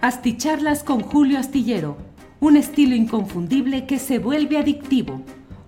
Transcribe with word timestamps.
Asticharlas 0.00 0.84
con 0.84 1.00
Julio 1.00 1.40
Astillero, 1.40 1.96
un 2.38 2.56
estilo 2.56 2.94
inconfundible 2.94 3.84
que 3.84 3.98
se 3.98 4.20
vuelve 4.20 4.56
adictivo. 4.56 5.22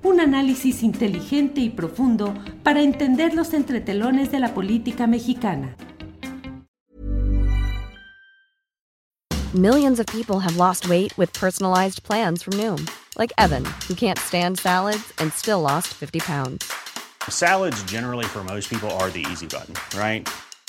Un 0.05 0.21
análisis 0.21 0.85
inteligente 0.85 1.61
y 1.61 1.69
profundo 1.69 2.33
para 2.63 2.81
entender 2.81 3.35
los 3.35 3.53
entretelones 3.55 4.31
de 4.31 4.39
la 4.39 4.55
política 4.55 5.09
mexicana. 5.09 5.75
Millions 9.53 9.99
of 9.99 10.07
people 10.07 10.39
have 10.39 10.57
lost 10.57 10.89
weight 10.89 11.13
with 11.19 11.33
personalized 11.33 12.05
plans 12.05 12.45
from 12.45 12.55
Noom, 12.55 12.89
like 13.19 13.33
Evan, 13.37 13.65
who 13.89 13.97
can't 13.97 14.17
stand 14.17 14.61
salads 14.61 15.13
and 15.19 15.33
still 15.33 15.61
lost 15.61 15.89
50 15.89 16.21
pounds. 16.21 16.73
Salads, 17.29 17.83
generally, 17.83 18.27
for 18.27 18.45
most 18.45 18.71
people, 18.71 18.89
are 19.01 19.11
the 19.11 19.27
easy 19.33 19.49
button, 19.49 19.75
right? 19.99 20.29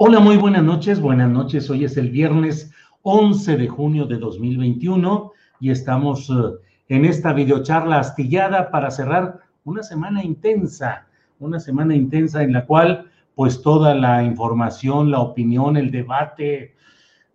Hola, 0.00 0.20
muy 0.20 0.36
buenas 0.36 0.62
noches. 0.62 1.00
Buenas 1.00 1.28
noches. 1.28 1.68
Hoy 1.70 1.84
es 1.84 1.96
el 1.96 2.10
viernes 2.10 2.72
11 3.02 3.56
de 3.56 3.66
junio 3.66 4.06
de 4.06 4.16
2021 4.18 5.32
y 5.58 5.70
estamos 5.72 6.30
uh, 6.30 6.60
en 6.88 7.04
esta 7.04 7.32
videocharla 7.32 7.98
astillada 7.98 8.70
para 8.70 8.92
cerrar 8.92 9.40
una 9.64 9.82
semana 9.82 10.22
intensa, 10.22 11.08
una 11.40 11.58
semana 11.58 11.96
intensa 11.96 12.44
en 12.44 12.52
la 12.52 12.64
cual 12.64 13.10
pues 13.34 13.60
toda 13.60 13.92
la 13.92 14.22
información, 14.22 15.10
la 15.10 15.18
opinión, 15.18 15.76
el 15.76 15.90
debate, 15.90 16.76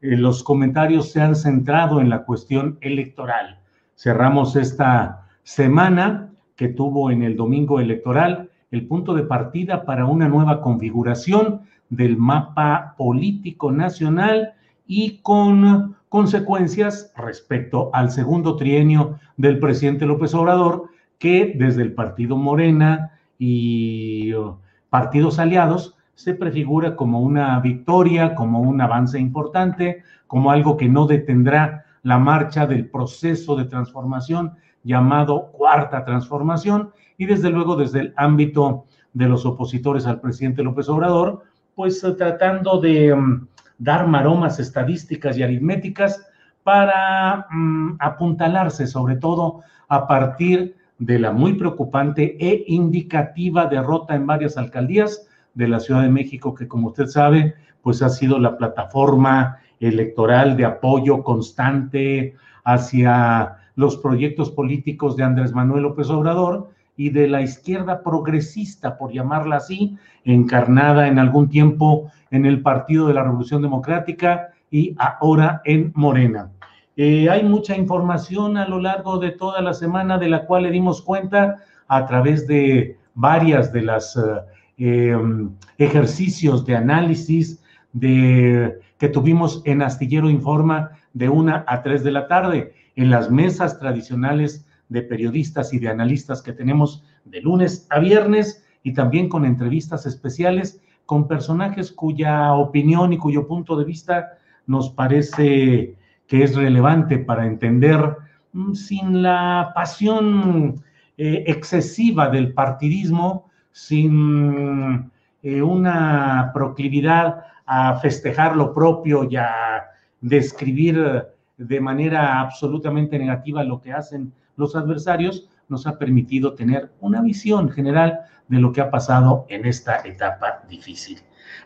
eh, 0.02 0.16
los 0.16 0.42
comentarios 0.42 1.12
se 1.12 1.20
han 1.20 1.36
centrado 1.36 2.00
en 2.00 2.10
la 2.10 2.24
cuestión 2.24 2.78
electoral. 2.80 3.60
Cerramos 3.96 4.56
esta 4.56 5.28
semana 5.44 6.32
que 6.56 6.70
tuvo 6.70 7.12
en 7.12 7.24
el 7.24 7.36
domingo 7.36 7.82
electoral 7.82 8.52
el 8.74 8.88
punto 8.88 9.14
de 9.14 9.22
partida 9.22 9.86
para 9.86 10.08
una 10.08 10.28
nueva 10.28 10.60
configuración 10.60 11.62
del 11.90 12.18
mapa 12.18 12.96
político 12.98 13.72
nacional 13.72 14.54
y 14.88 15.20
con 15.20 15.96
consecuencias 16.10 17.14
respecto 17.16 17.92
al 17.94 18.10
segundo 18.10 18.56
trienio 18.56 19.20
del 19.38 19.60
presidente 19.60 20.08
López 20.08 20.34
Obrador, 20.34 20.90
que 21.20 21.54
desde 21.56 21.84
el 21.84 21.94
partido 21.94 22.36
Morena 22.36 23.12
y 23.38 24.34
uh, 24.34 24.58
partidos 24.90 25.38
aliados 25.38 25.96
se 26.16 26.34
prefigura 26.34 26.96
como 26.96 27.20
una 27.20 27.60
victoria, 27.60 28.34
como 28.34 28.60
un 28.60 28.82
avance 28.82 29.20
importante, 29.20 30.02
como 30.26 30.50
algo 30.50 30.78
que 30.78 30.90
no 30.90 31.06
detendrá 31.06 31.86
la 32.02 32.18
marcha 32.18 32.66
del 32.66 32.90
proceso 32.90 33.56
de 33.56 33.66
transformación 33.66 34.54
llamado 34.84 35.52
cuarta 35.52 36.06
transformación 36.06 36.92
y 37.18 37.26
desde 37.26 37.50
luego 37.50 37.76
desde 37.76 38.02
el 38.02 38.14
ámbito 38.18 38.86
de 39.14 39.28
los 39.28 39.46
opositores 39.46 40.06
al 40.06 40.20
presidente 40.20 40.64
López 40.64 40.90
Obrador, 40.90 41.44
pues 41.76 42.04
eh, 42.04 42.12
tratando 42.14 42.80
de 42.80 43.16
mm, 43.16 43.48
dar 43.78 44.08
maromas 44.08 44.60
estadísticas 44.60 45.38
y 45.38 45.44
aritméticas 45.44 46.28
para 46.64 47.48
mm, 47.50 47.98
apuntalarse 48.00 48.88
sobre 48.88 49.16
todo 49.16 49.62
a 49.88 50.08
partir 50.08 50.76
de 50.98 51.20
la 51.20 51.32
muy 51.32 51.54
preocupante 51.54 52.38
e 52.40 52.64
indicativa 52.68 53.66
derrota 53.66 54.16
en 54.16 54.26
varias 54.26 54.58
alcaldías 54.58 55.28
de 55.54 55.68
la 55.68 55.80
Ciudad 55.80 56.02
de 56.02 56.10
México, 56.10 56.56
que 56.56 56.68
como 56.68 56.88
usted 56.88 57.08
sabe, 57.08 57.56
pues 57.82 58.02
ha 58.02 58.10
sido 58.10 58.40
la 58.40 58.58
plataforma 58.58 59.60
electoral 59.80 60.56
de 60.56 60.66
apoyo 60.66 61.24
constante 61.24 62.36
hacia 62.64 63.58
los 63.76 63.98
proyectos 63.98 64.52
políticos 64.52 65.16
de 65.16 65.24
Andrés 65.24 65.54
Manuel 65.54 65.84
López 65.84 66.10
Obrador 66.10 66.70
y 66.96 67.10
de 67.10 67.28
la 67.28 67.42
izquierda 67.42 68.04
progresista, 68.04 68.98
por 68.98 69.12
llamarla 69.12 69.58
así, 69.58 69.98
encarnada 70.26 71.08
en 71.08 71.20
algún 71.20 71.50
tiempo 71.50 72.12
en 72.30 72.46
el 72.46 72.62
Partido 72.62 73.08
de 73.08 73.16
la 73.16 73.24
Revolución 73.24 73.62
Democrática 73.62 74.50
y 74.70 74.96
ahora 74.98 75.62
en 75.66 75.92
Morena. 75.96 76.52
Eh, 76.96 77.30
hay 77.30 77.44
mucha 77.44 77.76
información 77.76 78.58
a 78.58 78.68
lo 78.68 78.80
largo 78.80 79.18
de 79.18 79.32
toda 79.32 79.62
la 79.62 79.74
semana 79.74 80.20
de 80.20 80.30
la 80.30 80.46
cual 80.46 80.64
le 80.64 80.72
dimos 80.72 81.02
cuenta 81.02 81.58
a 81.88 82.06
través 82.06 82.46
de 82.48 82.98
varias 83.16 83.74
de 83.74 83.82
las 83.82 84.16
eh, 84.16 85.10
em, 85.10 85.50
ejercicios 85.78 86.66
de 86.66 86.76
análisis 86.76 87.60
que 88.00 89.10
tuvimos 89.12 89.62
en 89.66 89.84
Astillero 89.84 90.30
Informa 90.30 90.92
de 91.14 91.30
una 91.30 91.64
a 91.68 91.84
tres 91.84 92.04
de 92.04 92.12
la 92.12 92.28
tarde 92.28 92.74
en 92.96 93.10
las 93.10 93.32
mesas 93.32 93.80
tradicionales 93.80 94.66
de 94.90 95.02
periodistas 95.02 95.74
y 95.74 95.80
de 95.80 95.90
analistas 95.90 96.42
que 96.42 96.54
tenemos 96.54 97.04
de 97.26 97.42
lunes 97.42 97.88
a 97.90 98.00
viernes 98.00 98.66
y 98.84 98.94
también 98.94 99.30
con 99.30 99.46
entrevistas 99.46 100.06
especiales 100.06 100.82
con 101.06 101.28
personajes 101.28 101.92
cuya 101.92 102.54
opinión 102.54 103.14
y 103.14 103.18
cuyo 103.18 103.48
punto 103.48 103.76
de 103.76 103.86
vista 103.86 104.38
nos 104.66 104.90
parece 104.90 105.96
que 106.28 106.44
es 106.44 106.56
relevante 106.56 107.18
para 107.18 107.46
entender 107.46 108.18
mm, 108.54 108.74
sin 108.74 109.22
la 109.22 109.72
pasión 109.76 110.82
eh, 111.18 111.44
excesiva 111.48 112.30
del 112.30 112.54
partidismo, 112.54 113.50
sin 113.72 115.12
eh, 115.42 115.62
una 115.62 116.52
proclividad 116.54 117.44
a 117.66 118.00
festejar 118.00 118.56
lo 118.56 118.74
propio 118.74 119.26
y 119.30 119.36
a 119.36 119.86
describir 120.22 121.28
de 121.58 121.80
manera 121.80 122.40
absolutamente 122.40 123.18
negativa 123.18 123.64
lo 123.64 123.82
que 123.82 123.94
hacen 123.94 124.34
los 124.56 124.76
adversarios, 124.76 125.50
nos 125.70 125.88
ha 125.88 125.98
permitido 125.98 126.54
tener 126.54 126.92
una 127.00 127.22
visión 127.22 127.70
general 127.70 128.20
de 128.48 128.60
lo 128.60 128.72
que 128.72 128.82
ha 128.82 128.92
pasado 128.92 129.46
en 129.50 129.66
esta 129.66 129.98
etapa 130.06 130.64
difícil. 130.70 131.20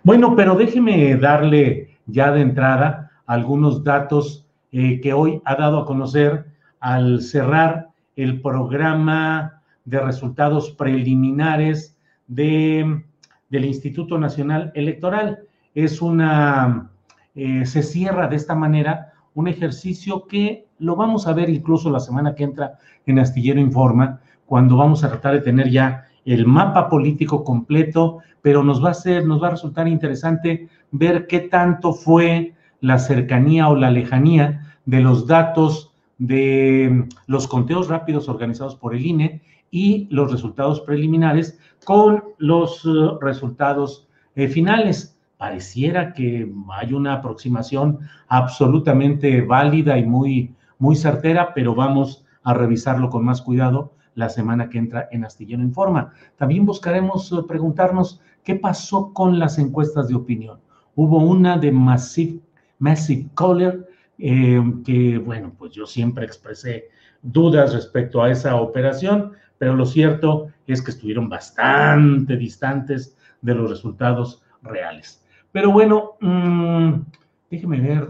Bueno, 0.04 0.36
pero 0.36 0.56
déjeme 0.56 1.16
darle 1.16 1.98
ya 2.06 2.32
de 2.32 2.42
entrada 2.42 3.12
algunos 3.26 3.84
datos 3.84 4.46
eh, 4.72 5.00
que 5.02 5.14
hoy 5.14 5.42
ha 5.46 5.56
dado 5.56 5.80
a 5.80 5.86
conocer 5.86 6.46
al 6.80 7.22
cerrar 7.22 7.90
el 8.16 8.42
programa 8.42 9.62
de 9.86 10.00
resultados 10.00 10.72
preliminares 10.72 11.98
de, 12.28 13.04
del 13.50 13.66
Instituto 13.66 14.18
Nacional 14.18 14.72
Electoral. 14.76 15.40
Es 15.74 16.02
una, 16.02 16.90
eh, 17.36 17.66
se 17.66 17.84
cierra 17.84 18.28
de 18.28 18.36
esta 18.36 18.56
manera 18.56 19.14
un 19.38 19.48
ejercicio 19.48 20.26
que 20.26 20.66
lo 20.80 20.96
vamos 20.96 21.28
a 21.28 21.34
ver 21.34 21.48
incluso 21.52 21.92
la 21.92 22.00
semana 22.00 22.34
que 22.34 22.44
entra 22.44 22.80
en 23.06 23.20
Astillero 23.20 23.60
Informa, 23.60 24.20
cuando 24.48 24.78
vamos 24.78 25.04
a 25.04 25.10
tratar 25.10 25.36
de 25.36 25.42
tener 25.42 25.70
ya 25.70 26.06
el 26.26 26.48
mapa 26.48 26.90
político 26.90 27.44
completo, 27.44 28.18
pero 28.42 28.64
nos 28.64 28.84
va 28.84 28.90
a 28.90 28.96
ser, 28.96 29.28
nos 29.28 29.42
va 29.42 29.50
a 29.50 29.52
resultar 29.52 29.88
interesante 29.88 30.70
ver 30.90 31.28
qué 31.28 31.40
tanto 31.40 31.94
fue 31.94 32.56
la 32.82 32.98
cercanía 32.98 33.70
o 33.70 33.76
la 33.76 33.92
lejanía 33.92 34.76
de 34.86 35.02
los 35.02 35.28
datos 35.28 35.92
de 36.18 37.06
los 37.28 37.48
conteos 37.48 37.90
rápidos 37.90 38.30
organizados 38.30 38.76
por 38.76 38.96
el 38.96 39.06
INE 39.06 39.44
y 39.70 40.08
los 40.10 40.32
resultados 40.32 40.82
preliminares 40.82 41.60
con 41.86 42.24
los 42.40 42.84
eh, 42.86 42.90
resultados 43.22 44.08
eh, 44.36 44.48
finales 44.48 45.17
pareciera 45.38 46.14
que 46.14 46.52
hay 46.72 46.94
una 46.94 47.14
aproximación 47.14 48.00
absolutamente 48.28 49.42
válida 49.42 49.98
y 49.98 50.06
muy, 50.06 50.56
muy 50.80 50.96
certera, 50.96 51.54
pero 51.54 51.76
vamos 51.76 52.26
a 52.44 52.54
revisarlo 52.54 53.10
con 53.10 53.24
más 53.24 53.42
cuidado 53.42 53.94
la 54.16 54.30
semana 54.30 54.70
que 54.70 54.80
entra 54.80 55.08
en 55.12 55.26
Astillero 55.26 55.62
Informa. 55.62 56.12
También 56.38 56.66
buscaremos 56.66 57.32
eh, 57.32 57.36
preguntarnos 57.48 58.20
qué 58.44 58.56
pasó 58.56 59.14
con 59.14 59.38
las 59.38 59.60
encuestas 59.60 60.08
de 60.08 60.16
opinión. 60.16 60.60
Hubo 60.96 61.20
una 61.20 61.58
de 61.58 61.72
Massive, 61.72 62.40
Massive 62.80 63.30
Caller, 63.36 63.88
eh, 64.18 64.60
que 64.84 65.20
bueno, 65.20 65.54
pues 65.56 65.72
yo 65.74 65.86
siempre 65.86 66.26
expresé 66.26 66.86
dudas 67.22 67.74
respecto 67.74 68.24
a 68.24 68.32
esa 68.32 68.56
operación, 68.56 69.34
pero 69.60 69.76
lo 69.76 69.86
cierto 69.86 70.48
es 70.66 70.82
que 70.82 70.92
estuvieron 70.92 71.30
bastante 71.30 72.38
distantes 72.38 73.16
de 73.42 73.54
los 73.54 73.70
resultados 73.70 74.42
reales. 74.64 75.24
Pero 75.58 75.72
bueno, 75.72 76.18
mmm, 76.22 77.02
déjeme 77.50 77.82
ver. 77.82 78.10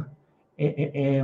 Eh, 0.57 0.75
eh, 0.77 0.91
eh, 0.93 1.23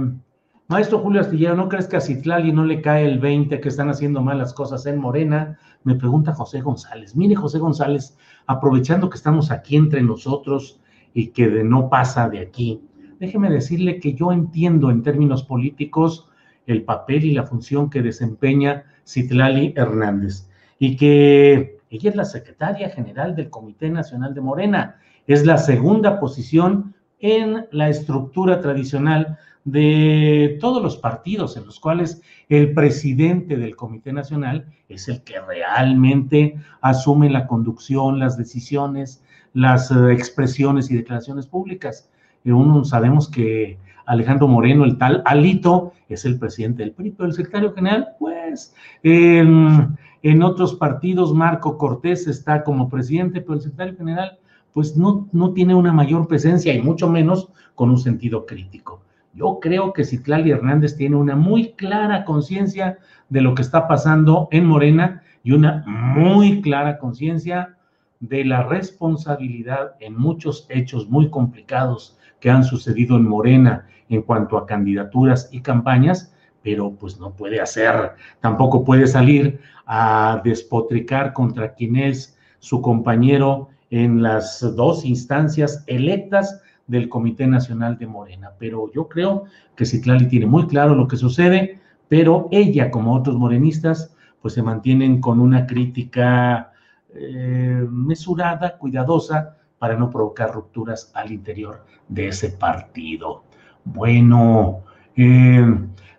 maestro 0.70 1.00
Julio 1.00 1.20
Astillero, 1.20 1.54
¿no 1.54 1.68
crees 1.68 1.86
que 1.86 1.98
a 1.98 2.00
Citlali 2.00 2.54
no 2.54 2.64
le 2.64 2.81
cae 2.81 3.06
el 3.06 3.20
20 3.20 3.60
que 3.60 3.68
están 3.68 3.90
haciendo 3.90 4.22
malas 4.22 4.54
cosas 4.54 4.86
en 4.86 5.00
Morena? 5.00 5.60
Me 5.84 5.96
pregunta 5.96 6.34
José 6.34 6.62
González. 6.62 7.18
Mire, 7.18 7.36
José 7.36 7.60
González, 7.60 8.18
aprovechando 8.48 9.10
que 9.10 9.18
estamos 9.18 9.52
aquí 9.52 9.75
entre 9.75 10.02
nosotros 10.02 10.80
y 11.14 11.31
que 11.31 11.50
de 11.50 11.66
no 11.66 11.90
pasa 11.90 12.30
de 12.30 12.40
aquí, 12.40 12.80
déjeme 13.20 13.50
decirle 13.50 14.00
que 14.00 14.14
yo 14.14 14.31
entiendo 14.31 14.92
en 14.92 15.04
términos 15.04 15.44
políticos 15.44 16.30
el 16.68 16.84
papel 16.84 17.25
y 17.25 17.34
la 17.34 17.44
función 17.44 17.90
que 17.90 18.02
desempeña 18.02 18.86
Citlali 19.06 19.74
Hernández 19.75 20.48
y 20.80 20.96
que 20.96 21.80
ella 21.90 22.10
es 22.10 22.16
la 22.16 22.24
secretaria 22.24 22.90
general 22.92 23.36
del 23.36 23.50
Comité 23.50 23.90
Nacional 23.90 24.34
de 24.34 24.40
Morena, 24.40 25.02
es 25.28 25.46
la 25.46 25.58
segunda 25.58 26.20
posición 26.20 26.96
en 27.20 27.68
la 27.72 27.90
estructura 27.90 28.60
tradicional 28.60 29.38
de 29.64 30.58
todos 30.60 30.84
los 30.84 30.98
partidos 30.98 31.56
en 31.56 31.66
los 31.66 31.80
cuales 31.80 32.22
el 32.50 32.74
presidente 32.74 33.56
del 33.56 33.75
Comité 33.75 34.12
Nacional 34.12 34.66
es 34.90 35.08
el 35.08 35.24
que 35.24 35.40
realmente 35.40 36.56
asume 36.81 37.30
la 37.30 37.48
conducción, 37.48 38.20
las 38.20 38.38
decisiones, 38.38 39.24
las 39.54 39.90
eh, 39.92 40.12
expresiones 40.12 40.92
y 40.92 40.96
declaraciones 40.96 41.48
públicas. 41.48 42.10
Y 42.44 42.52
uno 42.52 42.84
sabemos 42.84 43.30
que 43.30 43.78
Alejandro 44.06 44.50
Moreno, 44.50 44.84
el 44.84 44.98
tal 44.98 45.24
Alito, 45.25 45.94
es 46.10 46.25
el 46.25 46.38
presidente 46.38 46.84
del 46.84 46.92
PRI, 46.92 47.12
pero 47.12 47.28
el 47.28 47.34
secretario 47.34 47.74
general, 47.74 48.10
pues, 48.20 48.75
en, 49.02 49.98
en 50.24 50.44
otros 50.44 50.75
partidos, 50.75 51.34
Marco 51.34 51.78
Cortés 51.78 52.28
está 52.28 52.64
como 52.64 52.90
presidente, 52.90 53.40
pero 53.40 53.54
el 53.54 53.62
secretario 53.62 53.96
general, 53.96 54.38
pues, 54.74 54.98
no, 54.98 55.28
no 55.31 55.54
tiene 55.54 55.75
una 55.75 55.94
mayor 55.94 56.28
presencia 56.28 56.74
y 56.74 56.81
mucho 56.81 57.10
menos 57.10 57.50
con 57.75 57.90
un 57.90 58.00
sentido 58.00 58.46
crítico. 58.46 59.02
Yo 59.34 59.60
creo 59.60 59.94
que 59.94 60.04
Citlali 60.04 60.52
Hernández 60.52 60.96
tiene 60.96 61.16
una 61.16 61.36
muy 61.36 61.74
clara 61.74 62.24
conciencia 62.24 63.00
de 63.30 63.42
lo 63.42 63.56
que 63.56 63.64
está 63.64 63.88
pasando 63.88 64.48
en 64.52 64.66
Morena 64.66 65.24
y 65.44 65.54
una 65.54 65.84
muy 65.88 66.62
clara 66.62 67.00
conciencia 67.00 67.78
de 68.20 68.46
la 68.46 68.64
responsabilidad 68.64 69.96
en 70.00 70.16
muchos 70.16 70.66
hechos 70.70 71.10
muy 71.10 71.30
complicados 71.30 72.18
que 72.40 72.50
han 72.50 72.64
sucedido 72.64 73.18
en 73.18 73.28
Morena 73.28 73.88
en 74.08 74.22
cuanto 74.22 74.58
a 74.58 74.66
candidaturas 74.66 75.50
y 75.52 75.62
campañas, 75.62 76.34
pero 76.62 76.92
pues 76.92 77.20
no 77.20 77.31
puede 77.31 77.60
hacer, 77.60 78.14
tampoco 78.40 78.86
puede 78.86 79.08
salir 79.08 79.60
a 79.86 80.42
despotricar 80.44 81.34
contra 81.34 81.74
quien 81.74 81.98
es 81.98 82.38
su 82.60 82.81
compañero 82.81 83.70
en 83.94 84.24
las 84.24 84.60
dos 84.75 85.06
instancias 85.06 85.84
electas 85.86 86.63
del 86.88 87.10
Comité 87.10 87.45
Nacional 87.45 88.00
de 88.00 88.07
Morena. 88.07 88.50
Pero 88.57 88.92
yo 88.92 89.07
creo 89.07 89.44
que 89.75 89.86
Citlali 89.86 90.28
tiene 90.28 90.48
muy 90.48 90.66
claro 90.66 90.95
lo 90.95 91.07
que 91.07 91.16
sucede, 91.16 91.80
pero 92.07 92.48
ella, 92.50 92.90
como 92.90 93.13
otros 93.13 93.36
morenistas, 93.38 94.16
pues 94.42 94.56
se 94.56 94.63
mantienen 94.63 95.22
con 95.22 95.40
una 95.40 95.68
crítica 95.68 96.72
eh, 97.13 97.86
mesurada, 97.88 98.80
cuidadosa, 98.80 99.57
para 99.78 99.96
no 99.96 100.10
provocar 100.10 100.51
rupturas 100.51 101.12
al 101.13 101.31
interior 101.31 101.86
de 102.07 102.30
ese 102.30 102.50
partido. 102.50 103.44
Bueno, 103.86 104.80
eh, 105.16 105.72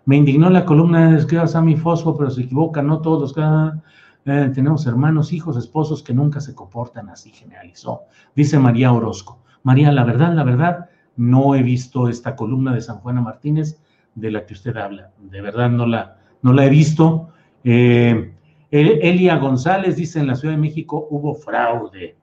me 0.05 0.15
indignó 0.15 0.49
la 0.49 0.63
columna 0.63 1.11
de 1.11 1.17
escriba 1.17 1.45
Sammy 1.45 1.75
Fosfo, 1.75 2.15
pero 2.15 2.29
se 2.29 2.43
equivoca, 2.43 2.81
no 2.81 3.01
todos, 3.01 3.33
cada, 3.33 3.83
eh, 4.25 4.51
tenemos 4.53 4.87
hermanos, 4.87 5.31
hijos, 5.31 5.55
esposos 5.55 6.01
que 6.01 6.13
nunca 6.13 6.41
se 6.41 6.55
comportan 6.55 7.09
así, 7.09 7.31
generalizó, 7.31 8.01
dice 8.35 8.57
María 8.57 8.91
Orozco. 8.91 9.39
María, 9.63 9.91
la 9.91 10.03
verdad, 10.03 10.33
la 10.33 10.43
verdad, 10.43 10.89
no 11.15 11.55
he 11.55 11.63
visto 11.63 12.09
esta 12.09 12.35
columna 12.35 12.73
de 12.73 12.81
San 12.81 12.97
Juana 12.97 13.21
Martínez 13.21 13.79
de 14.15 14.31
la 14.31 14.45
que 14.45 14.53
usted 14.53 14.75
habla. 14.77 15.11
De 15.19 15.41
verdad 15.41 15.69
no 15.69 15.85
la, 15.85 16.17
no 16.41 16.53
la 16.53 16.65
he 16.65 16.69
visto. 16.69 17.29
Eh, 17.63 18.33
Elia 18.71 19.37
González 19.37 19.95
dice, 19.95 20.19
en 20.19 20.27
la 20.27 20.35
Ciudad 20.35 20.55
de 20.55 20.61
México 20.61 21.07
hubo 21.09 21.35
fraude. 21.35 22.17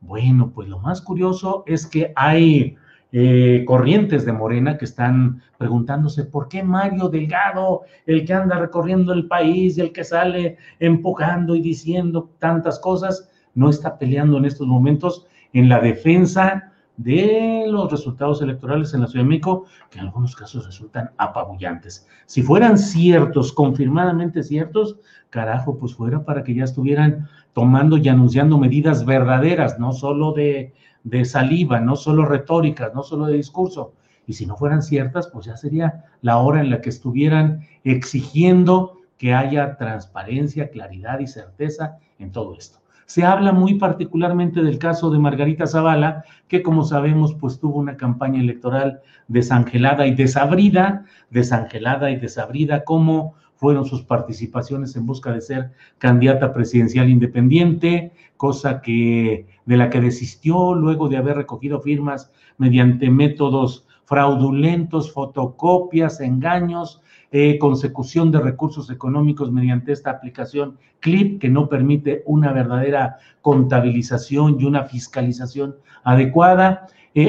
Bueno, 0.00 0.50
pues 0.54 0.68
lo 0.68 0.78
más 0.78 1.00
curioso 1.00 1.64
es 1.66 1.86
que 1.86 2.12
hay 2.14 2.76
eh, 3.12 3.64
corrientes 3.66 4.26
de 4.26 4.32
Morena 4.32 4.76
que 4.76 4.84
están 4.84 5.40
preguntándose 5.58 6.24
por 6.24 6.48
qué 6.48 6.62
Mario 6.62 7.08
Delgado, 7.08 7.82
el 8.04 8.24
que 8.24 8.34
anda 8.34 8.58
recorriendo 8.58 9.12
el 9.12 9.28
país 9.28 9.78
el 9.78 9.92
que 9.92 10.04
sale 10.04 10.58
empujando 10.80 11.54
y 11.54 11.60
diciendo 11.60 12.30
tantas 12.38 12.78
cosas, 12.78 13.30
no 13.54 13.70
está 13.70 13.98
peleando 13.98 14.38
en 14.38 14.44
estos 14.44 14.66
momentos 14.66 15.26
en 15.52 15.68
la 15.68 15.80
defensa 15.80 16.72
de 16.96 17.66
los 17.68 17.90
resultados 17.90 18.40
electorales 18.42 18.92
en 18.94 19.02
la 19.02 19.06
Ciudad 19.06 19.24
de 19.24 19.28
México, 19.28 19.66
que 19.90 19.98
en 19.98 20.06
algunos 20.06 20.34
casos 20.34 20.66
resultan 20.66 21.10
apabullantes. 21.18 22.06
Si 22.26 22.42
fueran 22.42 22.78
ciertos, 22.78 23.52
confirmadamente 23.52 24.42
ciertos, 24.42 24.98
carajo, 25.30 25.78
pues 25.78 25.94
fuera 25.94 26.24
para 26.24 26.42
que 26.42 26.54
ya 26.54 26.64
estuvieran 26.64 27.28
tomando 27.52 27.98
y 27.98 28.08
anunciando 28.08 28.58
medidas 28.58 29.04
verdaderas, 29.04 29.78
no 29.78 29.92
solo 29.92 30.32
de, 30.32 30.72
de 31.06 31.24
saliva, 31.24 31.80
no 31.80 31.94
solo 31.94 32.24
retóricas, 32.24 32.92
no 32.92 33.04
solo 33.04 33.26
de 33.26 33.36
discurso. 33.36 33.92
Y 34.26 34.32
si 34.32 34.44
no 34.44 34.56
fueran 34.56 34.82
ciertas, 34.82 35.28
pues 35.28 35.46
ya 35.46 35.56
sería 35.56 36.04
la 36.20 36.38
hora 36.38 36.60
en 36.60 36.68
la 36.68 36.80
que 36.80 36.90
estuvieran 36.90 37.60
exigiendo 37.84 38.98
que 39.16 39.32
haya 39.32 39.76
transparencia, 39.76 40.68
claridad 40.68 41.20
y 41.20 41.28
certeza 41.28 41.98
en 42.18 42.32
todo 42.32 42.56
esto. 42.56 42.80
Se 43.06 43.24
habla 43.24 43.52
muy 43.52 43.74
particularmente 43.74 44.62
del 44.62 44.80
caso 44.80 45.10
de 45.10 45.20
Margarita 45.20 45.68
Zavala, 45.68 46.24
que 46.48 46.64
como 46.64 46.82
sabemos, 46.82 47.34
pues 47.34 47.60
tuvo 47.60 47.78
una 47.78 47.96
campaña 47.96 48.40
electoral 48.40 49.00
desangelada 49.28 50.08
y 50.08 50.14
desabrida, 50.16 51.04
desangelada 51.30 52.10
y 52.10 52.16
desabrida, 52.16 52.82
como 52.82 53.34
fueron 53.56 53.84
sus 53.84 54.02
participaciones 54.02 54.96
en 54.96 55.06
busca 55.06 55.32
de 55.32 55.40
ser 55.40 55.72
candidata 55.98 56.52
presidencial 56.52 57.08
independiente, 57.08 58.12
cosa 58.36 58.80
que 58.80 59.46
de 59.64 59.76
la 59.76 59.90
que 59.90 60.00
desistió 60.00 60.74
luego 60.74 61.08
de 61.08 61.16
haber 61.16 61.36
recogido 61.36 61.80
firmas 61.80 62.30
mediante 62.58 63.10
métodos 63.10 63.86
fraudulentos, 64.04 65.12
fotocopias, 65.12 66.20
engaños, 66.20 67.02
eh, 67.32 67.58
consecución 67.58 68.30
de 68.30 68.38
recursos 68.38 68.88
económicos 68.88 69.50
mediante 69.50 69.92
esta 69.92 70.10
aplicación 70.10 70.78
CLIP, 71.00 71.40
que 71.40 71.48
no 71.48 71.68
permite 71.68 72.22
una 72.24 72.52
verdadera 72.52 73.18
contabilización 73.42 74.58
y 74.60 74.64
una 74.64 74.84
fiscalización 74.84 75.76
adecuada. 76.04 76.86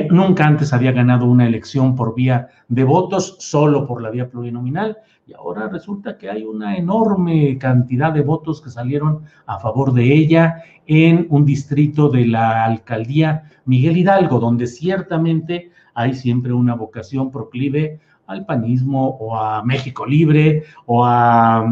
Nunca 0.09 0.45
antes 0.45 0.73
había 0.73 0.91
ganado 0.91 1.27
una 1.27 1.47
elección 1.47 1.95
por 1.95 2.13
vía 2.13 2.49
de 2.67 2.83
votos, 2.83 3.37
solo 3.39 3.87
por 3.87 4.01
la 4.01 4.09
vía 4.09 4.29
plurinominal, 4.29 4.97
y 5.25 5.33
ahora 5.33 5.69
resulta 5.69 6.17
que 6.17 6.29
hay 6.29 6.43
una 6.43 6.75
enorme 6.75 7.57
cantidad 7.57 8.11
de 8.11 8.21
votos 8.21 8.61
que 8.61 8.69
salieron 8.69 9.23
a 9.45 9.59
favor 9.59 9.93
de 9.93 10.13
ella 10.13 10.61
en 10.87 11.25
un 11.29 11.45
distrito 11.45 12.09
de 12.09 12.25
la 12.25 12.65
alcaldía 12.65 13.43
Miguel 13.63 13.95
Hidalgo, 13.95 14.39
donde 14.39 14.67
ciertamente 14.67 15.71
hay 15.93 16.15
siempre 16.15 16.51
una 16.51 16.75
vocación 16.75 17.31
proclive 17.31 18.01
al 18.25 18.45
panismo 18.45 19.17
o 19.21 19.37
a 19.37 19.63
México 19.63 20.05
Libre 20.05 20.63
o 20.85 21.05
a, 21.05 21.65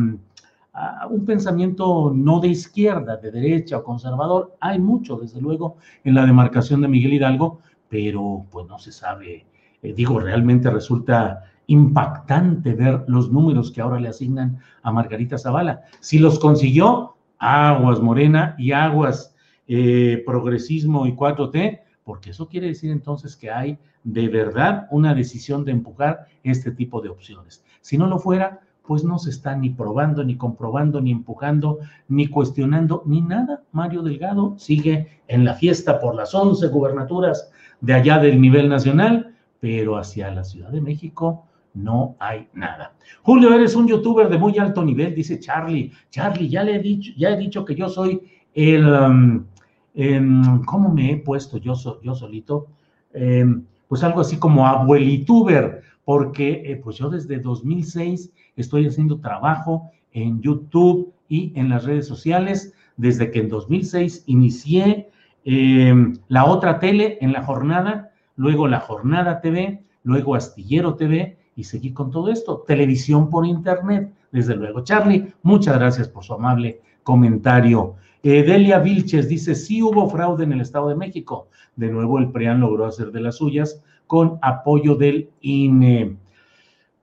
un 1.09 1.25
pensamiento 1.25 2.11
no 2.13 2.39
de 2.39 2.49
izquierda, 2.49 3.15
de 3.17 3.31
derecha 3.31 3.77
o 3.77 3.83
conservador. 3.83 4.57
Hay 4.59 4.79
mucho, 4.79 5.15
desde 5.15 5.39
luego, 5.39 5.77
en 6.03 6.15
la 6.15 6.25
demarcación 6.25 6.81
de 6.81 6.89
Miguel 6.89 7.13
Hidalgo, 7.13 7.59
pero 7.89 8.45
pues 8.51 8.67
no 8.67 8.79
se 8.79 8.91
sabe. 8.91 9.45
Eh, 9.81 9.93
digo, 9.93 10.19
realmente 10.19 10.69
resulta 10.69 11.43
impactante 11.67 12.73
ver 12.73 13.03
los 13.07 13.31
números 13.31 13.71
que 13.71 13.81
ahora 13.81 13.99
le 13.99 14.09
asignan 14.09 14.59
a 14.83 14.91
Margarita 14.91 15.37
Zavala. 15.37 15.83
Si 15.99 16.19
los 16.19 16.39
consiguió, 16.39 17.15
aguas 17.37 17.99
Morena 17.99 18.55
y 18.57 18.71
aguas 18.71 19.35
eh, 19.67 20.23
progresismo 20.25 21.07
y 21.07 21.13
4T, 21.13 21.81
porque 22.03 22.29
eso 22.29 22.47
quiere 22.47 22.67
decir 22.67 22.91
entonces 22.91 23.35
que 23.35 23.49
hay 23.49 23.79
de 24.03 24.27
verdad 24.27 24.87
una 24.91 25.15
decisión 25.15 25.65
de 25.65 25.71
empujar 25.71 26.27
este 26.43 26.71
tipo 26.71 27.01
de 27.01 27.09
opciones. 27.09 27.63
Si 27.81 27.97
no 27.97 28.05
lo 28.05 28.19
fuera, 28.19 28.61
pues 28.85 29.03
no 29.03 29.17
se 29.17 29.31
está 29.31 29.55
ni 29.55 29.71
probando, 29.71 30.23
ni 30.23 30.37
comprobando, 30.37 31.01
ni 31.01 31.11
empujando, 31.11 31.79
ni 32.07 32.27
cuestionando, 32.27 33.01
ni 33.05 33.21
nada. 33.21 33.63
Mario 33.71 34.03
Delgado 34.03 34.53
sigue 34.57 35.21
en 35.27 35.43
la 35.43 35.55
fiesta 35.55 35.99
por 35.99 36.13
las 36.13 36.35
11 36.35 36.67
gubernaturas 36.67 37.51
de 37.81 37.93
allá 37.93 38.19
del 38.19 38.39
nivel 38.39 38.69
nacional, 38.69 39.35
pero 39.59 39.97
hacia 39.97 40.31
la 40.31 40.43
Ciudad 40.43 40.69
de 40.69 40.81
México 40.81 41.45
no 41.73 42.15
hay 42.19 42.47
nada. 42.53 42.95
Julio, 43.21 43.53
eres 43.53 43.75
un 43.75 43.87
youtuber 43.87 44.29
de 44.29 44.37
muy 44.37 44.57
alto 44.57 44.83
nivel, 44.83 45.13
dice 45.13 45.39
Charlie. 45.39 45.91
Charlie, 46.09 46.47
ya 46.47 46.63
le 46.63 46.75
he 46.75 46.79
dicho, 46.79 47.11
ya 47.17 47.31
he 47.31 47.37
dicho 47.37 47.65
que 47.65 47.75
yo 47.75 47.89
soy 47.89 48.21
el, 48.53 48.87
um, 48.87 49.45
em, 49.93 50.63
¿cómo 50.63 50.89
me 50.93 51.11
he 51.11 51.17
puesto 51.17 51.57
yo, 51.57 51.73
yo 52.01 52.15
solito? 52.15 52.67
Em, 53.13 53.65
pues 53.87 54.03
algo 54.03 54.21
así 54.21 54.37
como 54.37 54.65
abuelituber, 54.65 55.81
porque 56.05 56.63
eh, 56.65 56.77
pues 56.77 56.97
yo 56.97 57.09
desde 57.09 57.39
2006 57.39 58.31
estoy 58.55 58.87
haciendo 58.87 59.19
trabajo 59.19 59.91
en 60.11 60.41
YouTube, 60.41 61.13
y 61.27 61.51
en 61.55 61.69
las 61.69 61.85
redes 61.85 62.07
sociales 62.07 62.73
desde 62.97 63.31
que 63.31 63.39
en 63.39 63.49
2006 63.49 64.23
inicié 64.27 65.09
em, 65.45 66.17
la 66.27 66.45
otra 66.45 66.79
tele 66.79 67.17
en 67.21 67.31
la 67.31 67.43
jornada, 67.43 68.11
luego 68.35 68.67
la 68.67 68.81
jornada 68.81 69.39
TV, 69.39 69.83
luego 70.03 70.35
Astillero 70.35 70.95
TV 70.95 71.37
y 71.55 71.63
seguí 71.63 71.93
con 71.93 72.11
todo 72.11 72.29
esto. 72.29 72.63
Televisión 72.67 73.29
por 73.29 73.45
internet, 73.45 74.11
desde 74.31 74.55
luego. 74.55 74.83
Charlie, 74.83 75.33
muchas 75.43 75.77
gracias 75.77 76.09
por 76.09 76.23
su 76.23 76.33
amable 76.33 76.81
comentario. 77.03 77.95
Eh, 78.23 78.43
Delia 78.43 78.79
Vilches 78.79 79.29
dice, 79.29 79.55
sí 79.55 79.81
hubo 79.81 80.09
fraude 80.09 80.43
en 80.43 80.51
el 80.51 80.61
Estado 80.61 80.89
de 80.89 80.95
México. 80.95 81.47
De 81.75 81.89
nuevo 81.89 82.17
el 82.17 82.31
PRIAN 82.31 82.59
logró 82.59 82.85
hacer 82.85 83.11
de 83.11 83.21
las 83.21 83.37
suyas 83.37 83.81
con 84.07 84.39
apoyo 84.41 84.95
del 84.95 85.29
INE. 85.41 86.17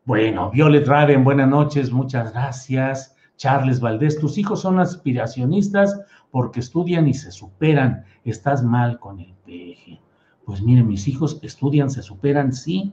Bueno, 0.05 0.51
Violet 0.51 0.87
Raven, 0.87 1.23
buenas 1.23 1.49
noches, 1.49 1.93
muchas 1.93 2.33
gracias. 2.33 3.17
Charles 3.37 3.81
Valdés, 3.81 4.19
tus 4.19 4.37
hijos 4.37 4.61
son 4.61 4.81
aspiracionistas 4.81 6.01
porque 6.33 6.61
estudian 6.61 7.07
y 7.07 7.15
se 7.15 7.31
superan. 7.31 8.05
Estás 8.25 8.65
mal 8.65 8.99
con 8.99 9.21
el 9.21 9.33
peje. 9.45 10.01
Pues 10.45 10.61
miren, 10.62 10.89
mis 10.89 11.07
hijos 11.07 11.39
estudian, 11.43 11.91
se 11.91 12.03
superan, 12.03 12.53
sí. 12.53 12.93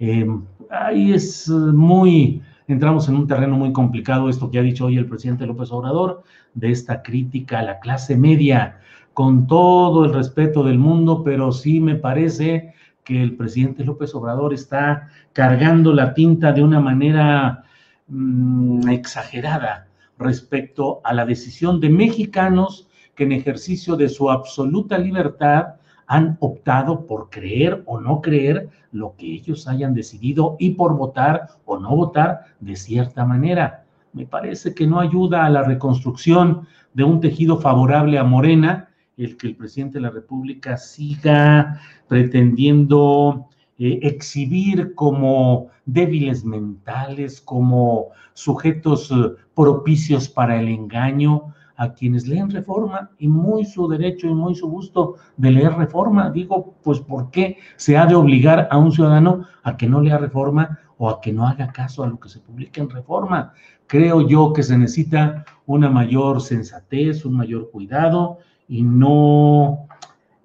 Eh, 0.00 0.26
ahí 0.70 1.12
es 1.12 1.48
muy, 1.48 2.42
entramos 2.66 3.08
en 3.08 3.14
un 3.14 3.26
terreno 3.26 3.56
muy 3.56 3.72
complicado, 3.72 4.28
esto 4.28 4.50
que 4.50 4.58
ha 4.58 4.62
dicho 4.62 4.86
hoy 4.86 4.98
el 4.98 5.06
presidente 5.06 5.46
López 5.46 5.70
Obrador, 5.70 6.24
de 6.54 6.72
esta 6.72 7.02
crítica 7.02 7.60
a 7.60 7.62
la 7.62 7.78
clase 7.78 8.16
media, 8.16 8.80
con 9.14 9.46
todo 9.46 10.04
el 10.04 10.12
respeto 10.12 10.64
del 10.64 10.78
mundo, 10.78 11.22
pero 11.22 11.52
sí 11.52 11.80
me 11.80 11.94
parece 11.94 12.74
que 13.04 13.22
el 13.22 13.36
presidente 13.36 13.84
López 13.84 14.14
Obrador 14.14 14.52
está 14.52 15.08
cargando 15.32 15.92
la 15.92 16.12
tinta 16.12 16.52
de 16.52 16.64
una 16.64 16.80
manera 16.80 17.64
mm, 18.08 18.88
exagerada 18.88 19.89
respecto 20.20 21.00
a 21.02 21.12
la 21.12 21.24
decisión 21.24 21.80
de 21.80 21.88
mexicanos 21.88 22.88
que 23.16 23.24
en 23.24 23.32
ejercicio 23.32 23.96
de 23.96 24.08
su 24.08 24.30
absoluta 24.30 24.98
libertad 24.98 25.74
han 26.06 26.36
optado 26.40 27.06
por 27.06 27.30
creer 27.30 27.82
o 27.86 28.00
no 28.00 28.20
creer 28.20 28.68
lo 28.92 29.14
que 29.16 29.32
ellos 29.32 29.66
hayan 29.66 29.94
decidido 29.94 30.56
y 30.58 30.70
por 30.70 30.96
votar 30.96 31.48
o 31.64 31.78
no 31.78 31.96
votar 31.96 32.40
de 32.60 32.76
cierta 32.76 33.24
manera. 33.24 33.84
Me 34.12 34.26
parece 34.26 34.74
que 34.74 34.86
no 34.86 35.00
ayuda 35.00 35.44
a 35.44 35.50
la 35.50 35.62
reconstrucción 35.62 36.66
de 36.94 37.04
un 37.04 37.20
tejido 37.20 37.58
favorable 37.58 38.18
a 38.18 38.24
Morena 38.24 38.88
el 39.16 39.36
que 39.36 39.48
el 39.48 39.56
presidente 39.56 39.98
de 39.98 40.02
la 40.02 40.10
República 40.10 40.76
siga 40.76 41.80
pretendiendo 42.08 43.48
eh, 43.82 43.98
exhibir 44.02 44.94
como 44.94 45.68
débiles 45.86 46.44
mentales, 46.44 47.40
como 47.40 48.08
sujetos 48.34 49.10
eh, 49.10 49.32
propicios 49.54 50.28
para 50.28 50.60
el 50.60 50.68
engaño 50.68 51.54
a 51.76 51.94
quienes 51.94 52.28
leen 52.28 52.50
reforma 52.50 53.10
y 53.18 53.26
muy 53.26 53.64
su 53.64 53.88
derecho 53.88 54.26
y 54.26 54.34
muy 54.34 54.54
su 54.54 54.68
gusto 54.68 55.14
de 55.38 55.52
leer 55.52 55.72
reforma. 55.72 56.28
Digo, 56.30 56.74
pues 56.82 57.00
¿por 57.00 57.30
qué 57.30 57.56
se 57.76 57.96
ha 57.96 58.04
de 58.04 58.14
obligar 58.14 58.68
a 58.70 58.76
un 58.76 58.92
ciudadano 58.92 59.46
a 59.62 59.78
que 59.78 59.88
no 59.88 60.02
lea 60.02 60.18
reforma 60.18 60.78
o 60.98 61.08
a 61.08 61.22
que 61.22 61.32
no 61.32 61.48
haga 61.48 61.72
caso 61.72 62.04
a 62.04 62.06
lo 62.06 62.20
que 62.20 62.28
se 62.28 62.40
publica 62.40 62.82
en 62.82 62.90
reforma? 62.90 63.54
Creo 63.86 64.28
yo 64.28 64.52
que 64.52 64.62
se 64.62 64.76
necesita 64.76 65.46
una 65.64 65.88
mayor 65.88 66.42
sensatez, 66.42 67.24
un 67.24 67.32
mayor 67.38 67.70
cuidado 67.70 68.40
y 68.68 68.82
no 68.82 69.86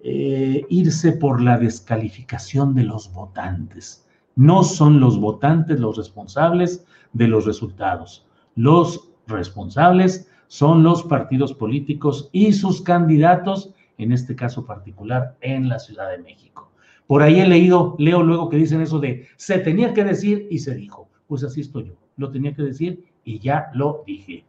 eh, 0.07 0.63
irse 0.69 1.13
por 1.13 1.41
la 1.41 1.57
descalificación 1.57 2.75
de 2.75 2.83
los 2.83 3.11
votantes. 3.11 4.05
No 4.35 4.63
son 4.63 4.99
los 4.99 5.19
votantes 5.19 5.79
los 5.79 5.97
responsables 5.97 6.85
de 7.13 7.27
los 7.27 7.47
resultados. 7.47 8.23
Los 8.53 9.09
responsables 9.25 10.29
son 10.45 10.83
los 10.83 11.01
partidos 11.01 11.55
políticos 11.55 12.29
y 12.31 12.53
sus 12.53 12.83
candidatos, 12.83 13.71
en 13.97 14.11
este 14.11 14.35
caso 14.35 14.63
particular, 14.63 15.37
en 15.41 15.69
la 15.69 15.79
Ciudad 15.79 16.11
de 16.11 16.19
México. 16.19 16.69
Por 17.07 17.23
ahí 17.23 17.39
he 17.39 17.47
leído, 17.47 17.95
leo 17.97 18.21
luego 18.21 18.47
que 18.47 18.57
dicen 18.57 18.81
eso 18.81 18.99
de 18.99 19.27
se 19.37 19.57
tenía 19.57 19.91
que 19.95 20.03
decir 20.03 20.47
y 20.51 20.59
se 20.59 20.75
dijo. 20.75 21.09
Pues 21.25 21.43
así 21.43 21.61
estoy 21.61 21.85
yo. 21.85 21.93
Lo 22.17 22.29
tenía 22.29 22.53
que 22.53 22.61
decir 22.61 23.05
y 23.23 23.39
ya 23.39 23.71
lo 23.73 24.03
dije. 24.05 24.45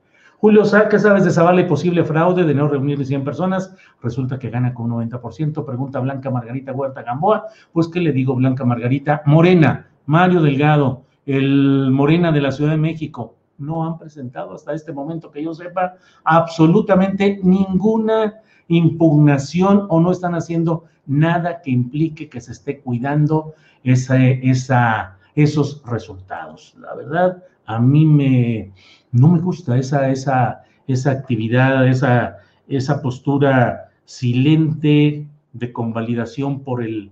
Julio, 0.46 0.62
¿qué 0.88 1.00
sabes 1.00 1.24
de 1.24 1.32
Zavala 1.32 1.62
y 1.62 1.64
posible 1.64 2.04
fraude 2.04 2.44
de 2.44 2.54
no 2.54 2.68
reunirle 2.68 3.04
100 3.04 3.24
personas? 3.24 3.74
Resulta 4.00 4.38
que 4.38 4.48
gana 4.48 4.72
con 4.72 4.92
un 4.92 5.10
90%. 5.10 5.64
Pregunta 5.64 5.98
Blanca 5.98 6.30
Margarita 6.30 6.70
Huerta 6.70 7.02
Gamboa. 7.02 7.46
Pues, 7.72 7.88
¿qué 7.88 7.98
le 7.98 8.12
digo, 8.12 8.36
Blanca 8.36 8.64
Margarita? 8.64 9.22
Morena, 9.26 9.88
Mario 10.04 10.40
Delgado, 10.40 11.02
el 11.26 11.90
Morena 11.90 12.30
de 12.30 12.40
la 12.40 12.52
Ciudad 12.52 12.70
de 12.70 12.76
México, 12.76 13.34
no 13.58 13.84
han 13.84 13.98
presentado 13.98 14.54
hasta 14.54 14.72
este 14.72 14.92
momento 14.92 15.32
que 15.32 15.42
yo 15.42 15.52
sepa 15.52 15.94
absolutamente 16.22 17.40
ninguna 17.42 18.34
impugnación 18.68 19.86
o 19.88 19.98
no 19.98 20.12
están 20.12 20.36
haciendo 20.36 20.84
nada 21.06 21.60
que 21.60 21.72
implique 21.72 22.28
que 22.28 22.40
se 22.40 22.52
esté 22.52 22.78
cuidando 22.78 23.54
esos 23.82 25.82
resultados. 25.84 26.76
La 26.78 26.94
verdad, 26.94 27.42
a 27.66 27.80
mí 27.80 28.06
me, 28.06 28.72
no 29.16 29.28
me 29.28 29.40
gusta 29.40 29.78
esa, 29.78 30.10
esa, 30.10 30.62
esa 30.86 31.10
actividad, 31.10 31.88
esa, 31.88 32.38
esa 32.68 33.00
postura 33.02 33.90
silente 34.04 35.26
de 35.52 35.72
convalidación 35.72 36.60
por, 36.60 36.82
el, 36.82 37.10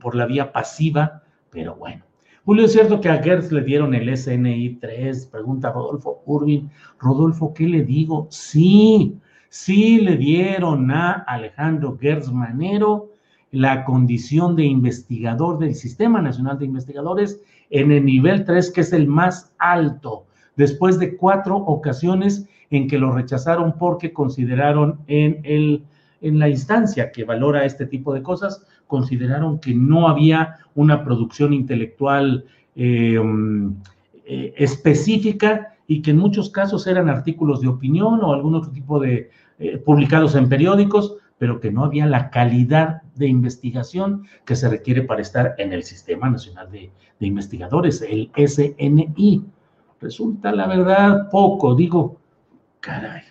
por 0.00 0.14
la 0.14 0.26
vía 0.26 0.52
pasiva, 0.52 1.22
pero 1.50 1.76
bueno. 1.76 2.04
Julio, 2.44 2.64
¿es 2.64 2.72
cierto 2.72 3.00
que 3.00 3.08
a 3.08 3.22
Gertz 3.22 3.52
le 3.52 3.62
dieron 3.62 3.94
el 3.94 4.16
SNI 4.16 4.78
3? 4.80 5.26
Pregunta 5.26 5.70
Rodolfo 5.70 6.22
Urbin. 6.26 6.70
Rodolfo, 6.98 7.54
¿qué 7.54 7.68
le 7.68 7.84
digo? 7.84 8.26
Sí, 8.30 9.16
sí 9.48 10.00
le 10.00 10.16
dieron 10.16 10.90
a 10.90 11.12
Alejandro 11.12 11.96
Gertz 12.00 12.32
Manero 12.32 13.10
la 13.52 13.84
condición 13.84 14.56
de 14.56 14.64
investigador 14.64 15.58
del 15.58 15.74
Sistema 15.76 16.20
Nacional 16.20 16.58
de 16.58 16.64
Investigadores 16.64 17.40
en 17.70 17.92
el 17.92 18.04
nivel 18.04 18.44
3, 18.44 18.72
que 18.72 18.80
es 18.80 18.92
el 18.92 19.06
más 19.06 19.52
alto 19.58 20.24
después 20.56 20.98
de 20.98 21.16
cuatro 21.16 21.56
ocasiones 21.56 22.46
en 22.70 22.88
que 22.88 22.98
lo 22.98 23.12
rechazaron 23.12 23.74
porque 23.78 24.12
consideraron 24.12 25.00
en, 25.06 25.40
el, 25.44 25.84
en 26.20 26.38
la 26.38 26.48
instancia 26.48 27.12
que 27.12 27.24
valora 27.24 27.64
este 27.64 27.86
tipo 27.86 28.14
de 28.14 28.22
cosas, 28.22 28.64
consideraron 28.86 29.58
que 29.58 29.74
no 29.74 30.08
había 30.08 30.58
una 30.74 31.04
producción 31.04 31.52
intelectual 31.52 32.44
eh, 32.74 33.20
eh, 34.24 34.54
específica 34.56 35.74
y 35.86 36.00
que 36.00 36.12
en 36.12 36.18
muchos 36.18 36.50
casos 36.50 36.86
eran 36.86 37.08
artículos 37.08 37.60
de 37.60 37.68
opinión 37.68 38.20
o 38.22 38.32
algún 38.32 38.54
otro 38.54 38.70
tipo 38.70 38.98
de 38.98 39.30
eh, 39.58 39.78
publicados 39.78 40.34
en 40.34 40.48
periódicos, 40.48 41.16
pero 41.38 41.60
que 41.60 41.70
no 41.70 41.84
había 41.84 42.06
la 42.06 42.30
calidad 42.30 43.02
de 43.16 43.26
investigación 43.26 44.24
que 44.44 44.56
se 44.56 44.68
requiere 44.68 45.02
para 45.02 45.20
estar 45.20 45.54
en 45.58 45.72
el 45.72 45.82
Sistema 45.82 46.30
Nacional 46.30 46.70
de, 46.70 46.90
de 47.18 47.26
Investigadores, 47.26 48.00
el 48.00 48.30
SNI. 48.34 49.44
Resulta, 50.02 50.50
la 50.50 50.66
verdad, 50.66 51.30
poco. 51.30 51.76
Digo, 51.76 52.18
caray, 52.80 53.22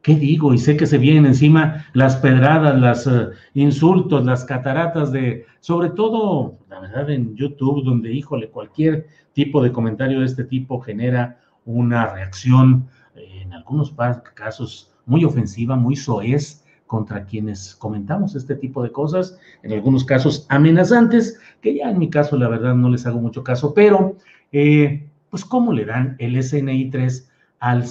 ¿qué 0.00 0.14
digo? 0.14 0.54
Y 0.54 0.58
sé 0.58 0.74
que 0.74 0.86
se 0.86 0.96
vienen 0.96 1.26
encima 1.26 1.86
las 1.92 2.16
pedradas, 2.16 2.80
los 2.80 3.06
eh, 3.06 3.28
insultos, 3.52 4.24
las 4.24 4.46
cataratas 4.46 5.12
de, 5.12 5.44
sobre 5.60 5.90
todo, 5.90 6.56
la 6.70 6.80
verdad, 6.80 7.10
en 7.10 7.36
YouTube, 7.36 7.84
donde, 7.84 8.10
híjole, 8.10 8.48
cualquier 8.48 9.08
tipo 9.34 9.62
de 9.62 9.70
comentario 9.70 10.20
de 10.20 10.26
este 10.26 10.44
tipo 10.44 10.80
genera 10.80 11.38
una 11.66 12.06
reacción, 12.06 12.88
eh, 13.14 13.42
en 13.42 13.52
algunos 13.52 13.94
casos, 14.34 14.90
muy 15.04 15.24
ofensiva, 15.24 15.76
muy 15.76 15.94
soez 15.94 16.64
contra 16.86 17.26
quienes 17.26 17.74
comentamos 17.74 18.34
este 18.34 18.54
tipo 18.54 18.82
de 18.82 18.92
cosas, 18.92 19.38
en 19.62 19.74
algunos 19.74 20.04
casos 20.04 20.46
amenazantes, 20.48 21.38
que 21.60 21.74
ya 21.74 21.90
en 21.90 21.98
mi 21.98 22.08
caso, 22.08 22.38
la 22.38 22.48
verdad, 22.48 22.74
no 22.74 22.88
les 22.88 23.06
hago 23.06 23.20
mucho 23.20 23.44
caso, 23.44 23.74
pero 23.74 24.16
eh, 24.52 25.09
pues 25.30 25.44
¿cómo 25.44 25.72
le 25.72 25.84
dan 25.84 26.16
el 26.18 26.42
SNI 26.42 26.90
3 26.90 27.28
al, 27.60 27.84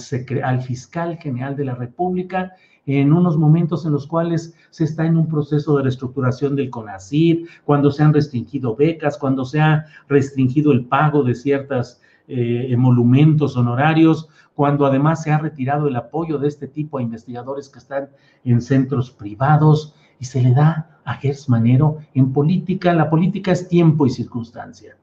al 0.44 0.62
fiscal 0.62 1.16
general 1.16 1.56
de 1.56 1.64
la 1.64 1.74
República 1.74 2.52
en 2.86 3.12
unos 3.12 3.36
momentos 3.36 3.86
en 3.86 3.92
los 3.92 4.06
cuales 4.06 4.54
se 4.70 4.84
está 4.84 5.06
en 5.06 5.16
un 5.16 5.28
proceso 5.28 5.76
de 5.76 5.84
reestructuración 5.84 6.56
del 6.56 6.70
CONACID, 6.70 7.46
cuando 7.64 7.90
se 7.90 8.02
han 8.02 8.12
restringido 8.12 8.74
becas, 8.74 9.16
cuando 9.16 9.44
se 9.44 9.60
ha 9.60 9.86
restringido 10.08 10.72
el 10.72 10.86
pago 10.86 11.22
de 11.22 11.34
ciertos 11.34 12.00
eh, 12.26 12.66
emolumentos 12.70 13.56
honorarios, 13.56 14.28
cuando 14.54 14.86
además 14.86 15.22
se 15.22 15.30
ha 15.30 15.38
retirado 15.38 15.88
el 15.88 15.96
apoyo 15.96 16.38
de 16.38 16.48
este 16.48 16.68
tipo 16.68 16.98
a 16.98 17.02
investigadores 17.02 17.68
que 17.68 17.78
están 17.78 18.08
en 18.44 18.60
centros 18.60 19.10
privados 19.10 19.94
y 20.18 20.24
se 20.24 20.42
le 20.42 20.52
da 20.52 21.00
a 21.04 21.14
Gers 21.14 21.48
Manero 21.48 21.98
en 22.14 22.32
política. 22.32 22.92
La 22.92 23.08
política 23.08 23.52
es 23.52 23.68
tiempo 23.68 24.06
y 24.06 24.10
circunstancia 24.10 24.96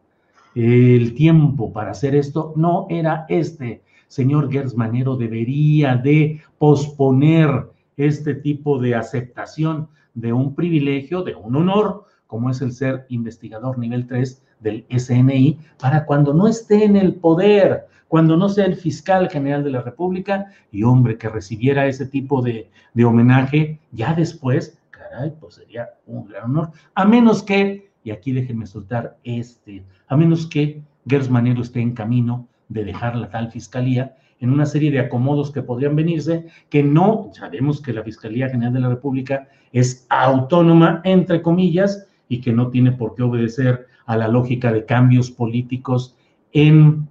el 0.58 1.14
tiempo 1.14 1.72
para 1.72 1.92
hacer 1.92 2.16
esto 2.16 2.54
no 2.56 2.88
era 2.90 3.26
este. 3.30 3.84
Señor 4.08 4.52
Gersmanero 4.52 5.16
debería 5.16 5.96
de 5.96 6.42
posponer 6.58 7.70
este 7.96 8.34
tipo 8.34 8.80
de 8.80 8.96
aceptación 8.96 9.90
de 10.16 10.34
un 10.34 10.56
privilegio, 10.56 11.22
de 11.22 11.36
un 11.36 11.56
honor, 11.56 12.06
como 12.26 12.50
es 12.50 12.62
el 12.62 12.72
ser 12.72 13.06
investigador 13.10 13.78
nivel 13.78 14.08
3 14.08 14.44
del 14.60 14.86
SNI 14.90 15.60
para 15.80 16.06
cuando 16.06 16.34
no 16.34 16.48
esté 16.48 16.86
en 16.86 16.96
el 16.96 17.14
poder, 17.16 17.86
cuando 18.08 18.36
no 18.36 18.50
sea 18.50 18.66
el 18.66 18.76
fiscal 18.76 19.30
general 19.30 19.64
de 19.64 19.72
la 19.72 19.82
República 19.82 20.48
y 20.72 20.82
hombre 20.82 21.20
que 21.20 21.30
recibiera 21.30 21.86
ese 21.86 22.08
tipo 22.08 22.42
de, 22.42 22.70
de 22.96 23.06
homenaje, 23.06 23.80
ya 23.92 24.16
después, 24.16 24.80
caray, 24.90 25.34
pues 25.40 25.56
sería 25.56 25.90
un 26.08 26.28
gran 26.28 26.46
honor, 26.46 26.72
a 26.96 27.06
menos 27.06 27.44
que, 27.44 27.92
y 28.08 28.12
aquí 28.12 28.32
déjenme 28.32 28.66
soltar 28.66 29.18
este, 29.26 29.84
a 30.08 30.16
menos 30.16 30.48
que 30.48 30.82
Gers 31.06 31.30
Manero 31.30 31.62
esté 31.62 31.82
en 31.82 31.94
camino 31.94 32.48
de 32.70 32.86
dejar 32.86 33.18
la 33.18 33.30
tal 33.30 33.52
fiscalía 33.52 34.16
en 34.40 34.50
una 34.50 34.66
serie 34.66 34.92
de 34.92 35.00
acomodos 35.00 35.52
que 35.52 35.62
podrían 35.62 35.94
venirse, 35.94 36.46
que 36.70 36.84
no, 36.84 37.32
sabemos 37.34 37.82
que 37.82 37.92
la 37.92 38.04
Fiscalía 38.04 38.48
General 38.48 38.74
de 38.74 38.80
la 38.80 38.88
República 38.88 39.50
es 39.74 40.06
autónoma, 40.10 41.02
entre 41.04 41.42
comillas, 41.42 42.08
y 42.30 42.40
que 42.40 42.54
no 42.54 42.70
tiene 42.70 42.94
por 42.94 43.14
qué 43.14 43.24
obedecer 43.24 43.88
a 44.06 44.16
la 44.16 44.30
lógica 44.30 44.72
de 44.72 44.86
cambios 44.86 45.30
políticos 45.30 46.16
en, 46.54 47.10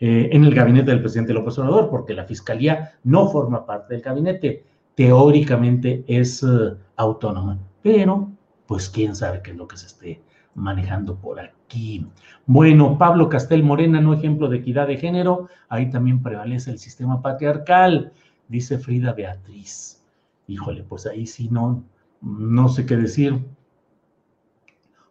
eh, 0.00 0.28
en 0.32 0.44
el 0.44 0.54
gabinete 0.54 0.90
del 0.90 1.00
presidente 1.00 1.32
López 1.32 1.58
Obrador, 1.58 1.88
porque 1.88 2.12
la 2.12 2.24
Fiscalía 2.24 2.92
no 3.04 3.30
forma 3.30 3.64
parte 3.64 3.94
del 3.94 4.02
gabinete, 4.02 4.64
teóricamente 4.96 6.04
es 6.06 6.42
eh, 6.42 6.74
autónoma, 6.96 7.58
pero 7.80 8.28
pues 8.66 8.90
quién 8.90 9.14
sabe 9.14 9.40
qué 9.42 9.52
es 9.52 9.56
lo 9.56 9.66
que 9.66 9.78
se 9.78 9.86
esté 9.86 10.25
manejando 10.56 11.16
por 11.16 11.38
aquí. 11.38 12.06
Bueno, 12.46 12.98
Pablo 12.98 13.28
Castel 13.28 13.62
Morena, 13.62 14.00
no 14.00 14.14
ejemplo 14.14 14.48
de 14.48 14.58
equidad 14.58 14.88
de 14.88 14.96
género, 14.96 15.48
ahí 15.68 15.90
también 15.90 16.22
prevalece 16.22 16.70
el 16.70 16.78
sistema 16.78 17.22
patriarcal, 17.22 18.12
dice 18.48 18.78
Frida 18.78 19.12
Beatriz. 19.12 20.04
Híjole, 20.48 20.82
pues 20.82 21.06
ahí 21.06 21.26
sí 21.26 21.48
no, 21.50 21.84
no 22.20 22.68
sé 22.68 22.86
qué 22.86 22.96
decir. 22.96 23.44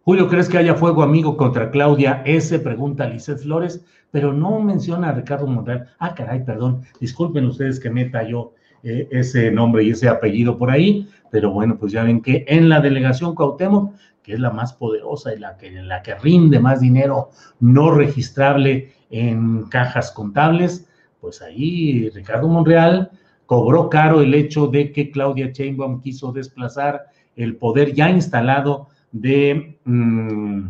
Julio, 0.03 0.27
¿crees 0.27 0.49
que 0.49 0.57
haya 0.57 0.75
fuego 0.75 1.03
amigo 1.03 1.35
contra 1.35 1.71
Claudia 1.71 2.21
S? 2.25 2.59
Pregunta 2.59 3.07
Lizeth 3.07 3.39
Flores, 3.39 3.83
pero 4.11 4.33
no 4.33 4.59
menciona 4.59 5.09
a 5.09 5.13
Ricardo 5.13 5.47
Monreal. 5.47 5.89
Ah, 5.99 6.13
caray, 6.13 6.43
perdón, 6.45 6.83
disculpen 6.99 7.45
ustedes 7.45 7.79
que 7.79 7.89
meta 7.89 8.23
yo 8.23 8.53
eh, 8.83 9.07
ese 9.09 9.49
nombre 9.49 9.83
y 9.83 9.89
ese 9.89 10.07
apellido 10.07 10.59
por 10.59 10.69
ahí, 10.69 11.09
pero 11.31 11.51
bueno, 11.51 11.75
pues 11.77 11.91
ya 11.91 12.03
ven 12.03 12.21
que 12.21 12.45
en 12.47 12.69
la 12.69 12.81
delegación 12.81 13.33
Cuauhtémoc, 13.33 13.95
que 14.25 14.33
es 14.33 14.39
la 14.39 14.49
más 14.49 14.73
poderosa 14.73 15.33
y 15.33 15.39
la 15.39 15.55
que, 15.55 15.69
la 15.69 16.01
que 16.01 16.15
rinde 16.15 16.59
más 16.59 16.79
dinero 16.79 17.29
no 17.59 17.91
registrable 17.91 18.93
en 19.11 19.63
cajas 19.65 20.11
contables, 20.11 20.87
pues 21.21 21.41
ahí 21.43 22.09
Ricardo 22.09 22.47
Monreal 22.47 23.11
cobró 23.45 23.89
caro 23.89 24.21
el 24.21 24.33
hecho 24.33 24.67
de 24.67 24.91
que 24.91 25.11
Claudia 25.11 25.51
Sheinbaum 25.51 26.01
quiso 26.01 26.31
desplazar 26.31 27.05
el 27.35 27.57
poder 27.57 27.93
ya 27.93 28.09
instalado 28.09 28.87
de 29.11 29.77
mm, 29.85 30.67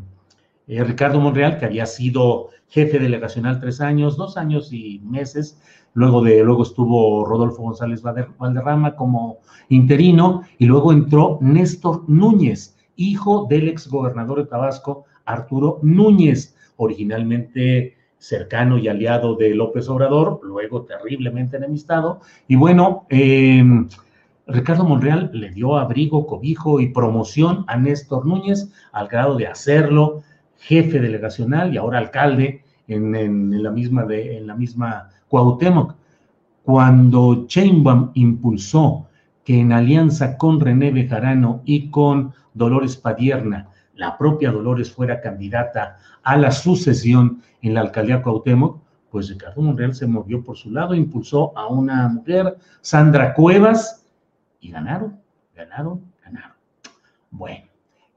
eh, 0.67 0.83
Ricardo 0.83 1.19
Monreal, 1.21 1.57
que 1.57 1.65
había 1.65 1.85
sido 1.85 2.49
jefe 2.67 2.99
delegacional 2.99 3.59
tres 3.59 3.79
años, 3.79 4.17
dos 4.17 4.35
años 4.35 4.73
y 4.73 4.99
meses, 4.99 5.61
luego 5.93 6.21
de, 6.21 6.43
luego 6.43 6.63
estuvo 6.63 7.25
Rodolfo 7.25 7.61
González 7.61 8.01
Valderrama 8.01 8.95
como 8.95 9.37
interino, 9.69 10.41
y 10.57 10.65
luego 10.65 10.91
entró 10.91 11.37
Néstor 11.41 12.03
Núñez, 12.09 12.74
hijo 12.95 13.47
del 13.49 13.67
ex 13.69 13.87
gobernador 13.87 14.39
de 14.39 14.49
Tabasco, 14.49 15.05
Arturo 15.25 15.79
Núñez, 15.81 16.55
originalmente 16.77 17.95
cercano 18.17 18.77
y 18.77 18.87
aliado 18.87 19.35
de 19.35 19.53
López 19.53 19.87
Obrador, 19.89 20.39
luego 20.43 20.83
terriblemente 20.83 21.57
enemistado, 21.57 22.21
y 22.47 22.55
bueno, 22.55 23.05
eh, 23.09 23.63
Ricardo 24.47 24.83
Monreal 24.83 25.31
le 25.33 25.49
dio 25.49 25.77
abrigo, 25.77 26.27
cobijo 26.27 26.79
y 26.79 26.87
promoción 26.87 27.65
a 27.67 27.77
Néstor 27.77 28.25
Núñez 28.25 28.71
al 28.91 29.07
grado 29.07 29.35
de 29.37 29.47
hacerlo 29.47 30.21
jefe 30.57 30.99
delegacional 30.99 31.73
y 31.73 31.77
ahora 31.77 31.97
alcalde 31.97 32.63
en, 32.87 33.63
la, 33.63 33.71
misma 33.71 34.05
de, 34.05 34.43
Cuauhtémoc. 35.27 35.95
Cuando 36.63 37.45
Chainbaum 37.47 38.11
impulsó 38.13 39.04
que 39.45 39.59
en 39.59 39.71
alianza 39.71 40.37
con 40.37 40.59
René 40.59 40.91
Bejarano 40.91 41.61
y 41.63 41.89
con 41.89 42.33
Dolores 42.53 42.97
Padierna, 42.97 43.69
la 43.93 44.17
propia 44.17 44.51
Dolores 44.51 44.91
fuera 44.91 45.21
candidata 45.21 45.97
a 46.23 46.35
la 46.35 46.51
sucesión 46.51 47.41
en 47.61 47.75
la 47.75 47.81
alcaldía 47.81 48.21
Cuauhtémoc, 48.21 48.81
pues 49.09 49.29
Ricardo 49.29 49.61
Monreal 49.61 49.93
se 49.93 50.07
movió 50.07 50.43
por 50.43 50.57
su 50.57 50.71
lado, 50.71 50.95
impulsó 50.95 51.57
a 51.57 51.67
una 51.67 52.09
mujer, 52.09 52.57
Sandra 52.81 53.33
Cuevas, 53.33 54.05
y 54.59 54.71
ganaron, 54.71 55.19
ganaron, 55.55 56.01
ganaron. 56.23 56.57
Bueno, 57.29 57.65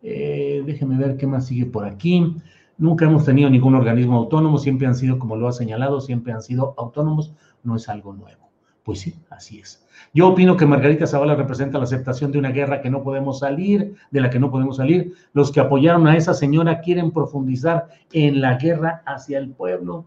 eh, 0.03 0.63
déjenme 0.65 0.97
ver 0.97 1.19
qué 1.19 1.27
más 1.27 1.47
sigue 1.47 1.67
por 1.67 1.85
aquí. 1.85 2.37
Nunca 2.79 3.05
hemos 3.05 3.25
tenido 3.25 3.51
ningún 3.51 3.75
organismo 3.75 4.17
autónomo, 4.17 4.59
siempre 4.59 4.87
han 4.87 4.95
sido, 4.95 5.19
como 5.19 5.37
lo 5.37 5.47
ha 5.47 5.53
señalado, 5.53 6.01
siempre 6.01 6.33
han 6.33 6.43
sido 6.43 6.75
autónomos, 6.79 7.35
no 7.63 7.77
es 7.77 7.89
algo 7.89 8.15
nuevo. 8.15 8.48
Pues 8.89 9.01
sí, 9.01 9.15
así 9.29 9.59
es. 9.59 9.87
Yo 10.15 10.29
opino 10.29 10.57
que 10.57 10.65
Margarita 10.65 11.07
Zavala 11.07 11.35
representa 11.35 11.77
la 11.77 11.85
aceptación 11.85 12.33
de 12.33 12.39
una 12.39 12.53
guerra 12.53 12.81
que 12.81 12.89
no 12.89 13.03
podemos 13.03 13.41
salir, 13.41 13.97
de 14.11 14.21
la 14.23 14.31
que 14.31 14.39
no 14.39 14.51
podemos 14.51 14.79
salir. 14.79 15.13
Los 15.35 15.53
que 15.53 15.61
apoyaron 15.61 16.07
a 16.07 16.17
esa 16.17 16.33
señora 16.33 16.81
quieren 16.81 17.11
profundizar 17.11 17.89
en 18.13 18.41
la 18.41 18.55
guerra 18.55 19.03
hacia 19.05 19.41
el 19.41 19.51
pueblo. 19.51 20.07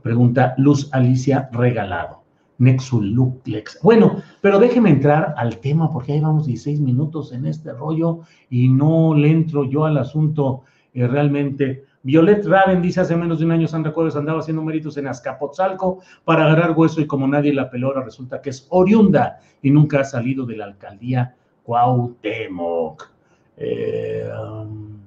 Pregunta 0.00 0.54
Luz 0.58 0.88
Alicia 0.92 1.48
Regalado. 1.50 2.22
Nexuluplex. 2.58 3.80
Bueno, 3.82 4.22
pero 4.40 4.60
déjeme 4.60 4.90
entrar 4.90 5.34
al 5.36 5.58
tema 5.58 5.92
porque 5.92 6.12
ahí 6.12 6.20
vamos 6.20 6.46
16 6.46 6.78
minutos 6.80 7.32
en 7.32 7.46
este 7.46 7.72
rollo 7.72 8.20
y 8.48 8.68
no 8.68 9.12
le 9.12 9.28
entro 9.28 9.64
yo 9.64 9.86
al 9.86 9.98
asunto 9.98 10.62
eh, 10.94 11.04
realmente. 11.08 11.85
Violet 12.06 12.46
Raven 12.46 12.80
dice 12.80 13.00
hace 13.00 13.16
menos 13.16 13.40
de 13.40 13.46
un 13.46 13.50
año 13.50 13.66
Sandra 13.66 13.92
Cuevas 13.92 14.14
andaba 14.14 14.38
haciendo 14.38 14.62
méritos 14.62 14.96
en 14.96 15.08
Azcapotzalco 15.08 15.98
para 16.24 16.44
agarrar 16.44 16.70
hueso 16.70 17.00
y 17.00 17.06
como 17.08 17.26
nadie 17.26 17.52
la 17.52 17.68
pelora 17.68 18.00
resulta 18.00 18.40
que 18.40 18.50
es 18.50 18.64
oriunda 18.70 19.40
y 19.60 19.72
nunca 19.72 19.98
ha 20.02 20.04
salido 20.04 20.46
de 20.46 20.56
la 20.56 20.66
alcaldía 20.66 21.34
Cuauhtémoc. 21.64 23.10
Eh, 23.56 24.30
um, 24.40 24.98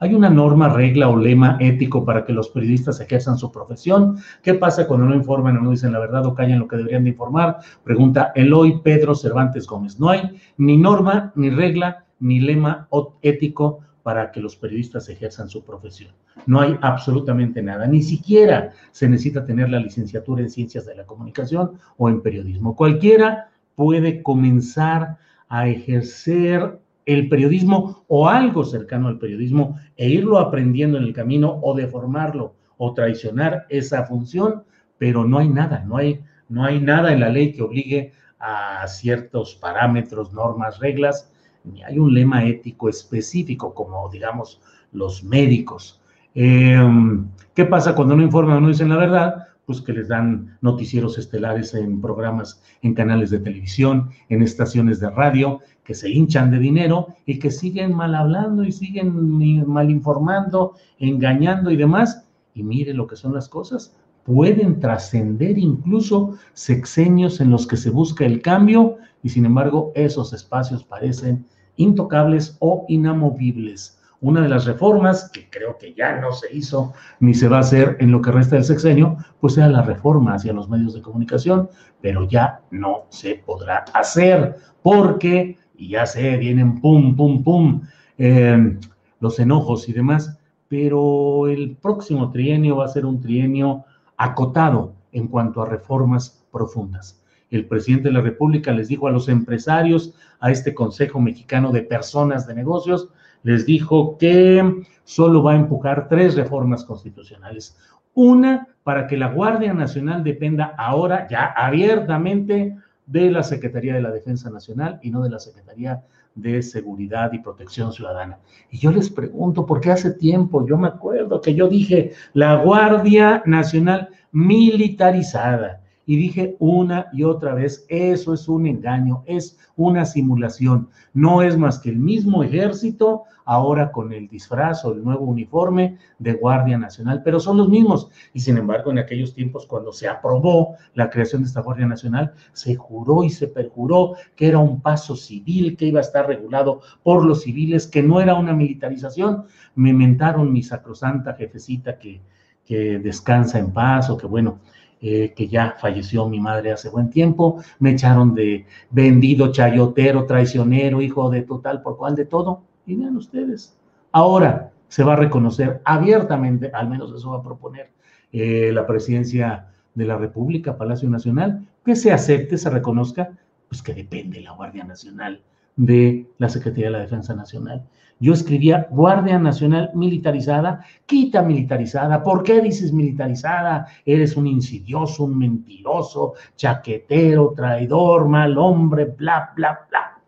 ¿Hay 0.00 0.14
una 0.14 0.30
norma, 0.30 0.68
regla 0.68 1.10
o 1.10 1.16
lema 1.16 1.58
ético 1.60 2.04
para 2.04 2.24
que 2.24 2.32
los 2.32 2.48
periodistas 2.48 3.00
ejerzan 3.00 3.38
su 3.38 3.52
profesión? 3.52 4.16
¿Qué 4.42 4.54
pasa 4.54 4.88
cuando 4.88 5.06
no 5.06 5.14
informan 5.14 5.58
o 5.58 5.60
no 5.60 5.70
dicen 5.70 5.92
la 5.92 6.00
verdad 6.00 6.26
o 6.26 6.34
callan 6.34 6.58
lo 6.58 6.66
que 6.66 6.76
deberían 6.76 7.04
de 7.04 7.10
informar? 7.10 7.58
Pregunta 7.84 8.32
Eloy 8.34 8.80
Pedro 8.82 9.14
Cervantes 9.14 9.64
Gómez. 9.64 10.00
No 10.00 10.08
hay 10.08 10.40
ni 10.56 10.76
norma, 10.76 11.30
ni 11.36 11.50
regla, 11.50 12.04
ni 12.18 12.40
lema 12.40 12.88
ético 13.22 13.78
para 14.02 14.30
que 14.32 14.40
los 14.40 14.56
periodistas 14.56 15.08
ejerzan 15.08 15.48
su 15.48 15.64
profesión. 15.64 16.12
No 16.46 16.60
hay 16.60 16.76
absolutamente 16.80 17.62
nada. 17.62 17.86
Ni 17.86 18.02
siquiera 18.02 18.72
se 18.90 19.08
necesita 19.08 19.44
tener 19.44 19.70
la 19.70 19.80
licenciatura 19.80 20.42
en 20.42 20.50
ciencias 20.50 20.86
de 20.86 20.94
la 20.94 21.06
comunicación 21.06 21.78
o 21.96 22.08
en 22.08 22.22
periodismo. 22.22 22.74
Cualquiera 22.74 23.50
puede 23.74 24.22
comenzar 24.22 25.16
a 25.48 25.68
ejercer 25.68 26.78
el 27.04 27.28
periodismo 27.28 28.04
o 28.08 28.28
algo 28.28 28.64
cercano 28.64 29.08
al 29.08 29.18
periodismo 29.18 29.78
e 29.96 30.08
irlo 30.08 30.38
aprendiendo 30.38 30.98
en 30.98 31.04
el 31.04 31.12
camino 31.12 31.58
o 31.62 31.74
deformarlo 31.74 32.54
o 32.76 32.94
traicionar 32.94 33.66
esa 33.68 34.04
función, 34.04 34.64
pero 34.98 35.24
no 35.24 35.38
hay 35.38 35.48
nada, 35.48 35.84
no 35.84 35.96
hay, 35.96 36.20
no 36.48 36.64
hay 36.64 36.80
nada 36.80 37.12
en 37.12 37.20
la 37.20 37.28
ley 37.28 37.52
que 37.52 37.62
obligue 37.62 38.12
a 38.38 38.86
ciertos 38.88 39.54
parámetros, 39.54 40.32
normas, 40.32 40.78
reglas, 40.80 41.31
ni 41.64 41.82
hay 41.82 41.98
un 41.98 42.12
lema 42.12 42.44
ético 42.44 42.88
específico 42.88 43.74
como, 43.74 44.08
digamos, 44.10 44.60
los 44.92 45.24
médicos. 45.24 46.00
Em, 46.34 47.26
¿Qué 47.54 47.64
pasa 47.64 47.94
cuando 47.94 48.16
no 48.16 48.22
informan 48.22 48.58
o 48.58 48.60
no 48.60 48.68
dicen 48.68 48.88
la 48.88 48.96
verdad? 48.96 49.48
Pues 49.66 49.80
que 49.80 49.92
les 49.92 50.08
dan 50.08 50.58
noticieros 50.60 51.18
estelares 51.18 51.74
en 51.74 52.00
programas, 52.00 52.62
en 52.82 52.94
canales 52.94 53.30
de 53.30 53.38
televisión, 53.38 54.10
en 54.28 54.42
estaciones 54.42 54.98
de 55.00 55.10
radio, 55.10 55.60
que 55.84 55.94
se 55.94 56.10
hinchan 56.10 56.50
de 56.50 56.58
dinero 56.58 57.08
y 57.26 57.38
que 57.38 57.50
siguen 57.50 57.94
mal 57.94 58.14
hablando 58.14 58.64
y 58.64 58.72
siguen 58.72 59.66
mal 59.66 59.90
informando, 59.90 60.74
engañando 60.98 61.70
y 61.70 61.76
demás. 61.76 62.26
Y 62.54 62.62
mire 62.62 62.92
lo 62.92 63.06
que 63.06 63.16
son 63.16 63.34
las 63.34 63.48
cosas. 63.48 63.94
Pueden 64.24 64.80
trascender 64.80 65.58
incluso 65.58 66.38
sexenios 66.52 67.40
en 67.40 67.50
los 67.50 67.66
que 67.66 67.76
se 67.76 67.90
busca 67.90 68.24
el 68.24 68.40
cambio 68.40 68.98
y 69.22 69.30
sin 69.30 69.46
embargo 69.46 69.92
esos 69.94 70.32
espacios 70.32 70.84
parecen 70.84 71.46
intocables 71.76 72.56
o 72.60 72.84
inamovibles. 72.88 73.98
Una 74.20 74.40
de 74.40 74.48
las 74.48 74.66
reformas 74.66 75.30
que 75.32 75.50
creo 75.50 75.76
que 75.78 75.94
ya 75.94 76.20
no 76.20 76.32
se 76.32 76.54
hizo 76.54 76.92
ni 77.18 77.34
se 77.34 77.48
va 77.48 77.56
a 77.56 77.60
hacer 77.60 77.96
en 77.98 78.12
lo 78.12 78.22
que 78.22 78.30
resta 78.30 78.54
del 78.54 78.64
sexenio, 78.64 79.16
pues 79.40 79.54
sea 79.54 79.68
la 79.68 79.82
reforma 79.82 80.34
hacia 80.34 80.52
los 80.52 80.68
medios 80.68 80.94
de 80.94 81.02
comunicación, 81.02 81.68
pero 82.00 82.28
ya 82.28 82.60
no 82.70 83.06
se 83.08 83.34
podrá 83.44 83.84
hacer 83.92 84.56
porque 84.82 85.58
y 85.82 85.88
ya 85.88 86.06
sé, 86.06 86.36
vienen 86.36 86.80
pum, 86.80 87.16
pum, 87.16 87.42
pum, 87.42 87.82
eh, 88.16 88.78
los 89.18 89.38
enojos 89.40 89.88
y 89.88 89.92
demás, 89.92 90.38
pero 90.68 91.48
el 91.48 91.76
próximo 91.76 92.30
trienio 92.30 92.76
va 92.76 92.84
a 92.84 92.88
ser 92.88 93.04
un 93.04 93.20
trienio 93.20 93.84
acotado 94.16 94.94
en 95.12 95.28
cuanto 95.28 95.62
a 95.62 95.66
reformas 95.66 96.44
profundas. 96.50 97.20
El 97.50 97.66
presidente 97.66 98.08
de 98.08 98.14
la 98.14 98.20
República 98.20 98.72
les 98.72 98.88
dijo 98.88 99.06
a 99.06 99.10
los 99.10 99.28
empresarios, 99.28 100.14
a 100.40 100.50
este 100.50 100.74
Consejo 100.74 101.20
Mexicano 101.20 101.70
de 101.70 101.82
Personas 101.82 102.46
de 102.46 102.54
Negocios, 102.54 103.08
les 103.42 103.66
dijo 103.66 104.16
que 104.18 104.84
solo 105.04 105.42
va 105.42 105.52
a 105.52 105.56
empujar 105.56 106.08
tres 106.08 106.34
reformas 106.34 106.84
constitucionales. 106.84 107.76
Una, 108.14 108.68
para 108.82 109.06
que 109.06 109.16
la 109.16 109.28
Guardia 109.28 109.74
Nacional 109.74 110.24
dependa 110.24 110.74
ahora 110.78 111.26
ya 111.28 111.46
abiertamente 111.46 112.76
de 113.06 113.30
la 113.30 113.42
Secretaría 113.42 113.94
de 113.94 114.02
la 114.02 114.10
Defensa 114.10 114.50
Nacional 114.50 114.98
y 115.02 115.10
no 115.10 115.22
de 115.22 115.30
la 115.30 115.38
Secretaría 115.38 116.02
de 116.34 116.62
Seguridad 116.62 117.32
y 117.32 117.38
Protección 117.40 117.92
Ciudadana. 117.92 118.38
Y 118.70 118.78
yo 118.78 118.90
les 118.90 119.10
pregunto, 119.10 119.66
¿por 119.66 119.80
qué 119.80 119.90
hace 119.90 120.12
tiempo? 120.12 120.66
Yo 120.66 120.78
me 120.78 120.88
acuerdo 120.88 121.40
que 121.40 121.54
yo 121.54 121.68
dije 121.68 122.12
la 122.32 122.56
Guardia 122.62 123.42
Nacional 123.46 124.08
militarizada. 124.30 125.81
Y 126.12 126.16
dije 126.16 126.56
una 126.58 127.06
y 127.14 127.22
otra 127.22 127.54
vez, 127.54 127.86
eso 127.88 128.34
es 128.34 128.46
un 128.46 128.66
engaño, 128.66 129.22
es 129.24 129.58
una 129.76 130.04
simulación. 130.04 130.90
No 131.14 131.40
es 131.40 131.56
más 131.56 131.78
que 131.78 131.88
el 131.88 131.96
mismo 131.96 132.44
ejército, 132.44 133.22
ahora 133.46 133.90
con 133.92 134.12
el 134.12 134.28
disfraz 134.28 134.84
o 134.84 134.92
el 134.92 135.02
nuevo 135.02 135.24
uniforme 135.24 135.96
de 136.18 136.34
Guardia 136.34 136.76
Nacional, 136.76 137.22
pero 137.24 137.40
son 137.40 137.56
los 137.56 137.70
mismos. 137.70 138.10
Y 138.34 138.40
sin 138.40 138.58
embargo, 138.58 138.90
en 138.90 138.98
aquellos 138.98 139.32
tiempos, 139.32 139.64
cuando 139.64 139.90
se 139.90 140.06
aprobó 140.06 140.76
la 140.92 141.08
creación 141.08 141.40
de 141.40 141.48
esta 141.48 141.62
Guardia 141.62 141.86
Nacional, 141.86 142.34
se 142.52 142.74
juró 142.74 143.24
y 143.24 143.30
se 143.30 143.48
perjuró 143.48 144.12
que 144.36 144.48
era 144.48 144.58
un 144.58 144.82
paso 144.82 145.16
civil, 145.16 145.78
que 145.78 145.86
iba 145.86 146.00
a 146.00 146.02
estar 146.02 146.26
regulado 146.26 146.82
por 147.02 147.24
los 147.24 147.44
civiles, 147.44 147.86
que 147.86 148.02
no 148.02 148.20
era 148.20 148.34
una 148.34 148.52
militarización. 148.52 149.44
Me 149.76 149.94
mentaron 149.94 150.52
mi 150.52 150.62
sacrosanta 150.62 151.32
jefecita 151.32 151.98
que, 151.98 152.20
que 152.66 152.98
descansa 152.98 153.58
en 153.58 153.72
paz 153.72 154.10
o 154.10 154.18
que 154.18 154.26
bueno, 154.26 154.58
eh, 155.04 155.32
que 155.34 155.48
ya 155.48 155.74
falleció 155.80 156.28
mi 156.28 156.38
madre 156.38 156.70
hace 156.70 156.88
buen 156.88 157.10
tiempo, 157.10 157.60
me 157.80 157.90
echaron 157.90 158.36
de 158.36 158.66
vendido, 158.90 159.50
chayotero, 159.50 160.26
traicionero, 160.26 161.02
hijo 161.02 161.28
de 161.28 161.42
total, 161.42 161.82
por 161.82 161.96
cual 161.96 162.14
de 162.14 162.24
todo. 162.24 162.62
Y 162.86 162.94
vean 162.94 163.16
ustedes, 163.16 163.76
ahora 164.12 164.70
se 164.86 165.02
va 165.02 165.14
a 165.14 165.16
reconocer 165.16 165.80
abiertamente, 165.84 166.70
al 166.72 166.88
menos 166.88 167.12
eso 167.12 167.32
va 167.32 167.38
a 167.38 167.42
proponer 167.42 167.90
eh, 168.30 168.70
la 168.72 168.86
presidencia 168.86 169.72
de 169.94 170.04
la 170.04 170.16
República, 170.16 170.76
Palacio 170.76 171.10
Nacional, 171.10 171.66
que 171.84 171.96
se 171.96 172.12
acepte, 172.12 172.56
se 172.56 172.70
reconozca, 172.70 173.30
pues 173.68 173.82
que 173.82 173.94
depende 173.94 174.40
la 174.40 174.52
Guardia 174.52 174.84
Nacional 174.84 175.40
de 175.74 176.26
la 176.38 176.48
Secretaría 176.48 176.86
de 176.86 176.92
la 176.92 177.00
Defensa 177.00 177.34
Nacional. 177.34 177.84
Yo 178.22 178.34
escribía 178.34 178.86
Guardia 178.88 179.36
Nacional 179.36 179.90
militarizada, 179.94 180.86
quita 181.06 181.42
militarizada. 181.42 182.22
¿Por 182.22 182.44
qué 182.44 182.60
dices 182.60 182.92
militarizada? 182.92 183.88
Eres 184.06 184.36
un 184.36 184.46
insidioso, 184.46 185.24
un 185.24 185.36
mentiroso, 185.36 186.34
chaquetero, 186.54 187.52
traidor, 187.56 188.28
mal 188.28 188.56
hombre, 188.56 189.06
bla, 189.06 189.52
bla, 189.56 189.80
bla. 189.90 190.20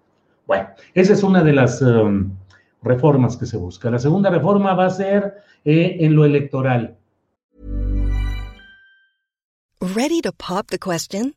Bueno, 0.44 0.70
esa 0.92 1.12
es 1.12 1.22
una 1.22 1.44
de 1.44 1.52
las 1.52 1.80
um, 1.82 2.32
reformas 2.82 3.36
que 3.36 3.46
se 3.46 3.56
busca. 3.56 3.88
La 3.92 4.00
segunda 4.00 4.28
reforma 4.28 4.74
va 4.74 4.86
a 4.86 4.90
ser 4.90 5.36
eh, 5.64 5.98
en 6.00 6.16
lo 6.16 6.24
electoral. 6.24 6.96
Ready 9.80 10.20
to 10.22 10.32
pop 10.32 10.66
the 10.68 10.78
question? 10.80 11.36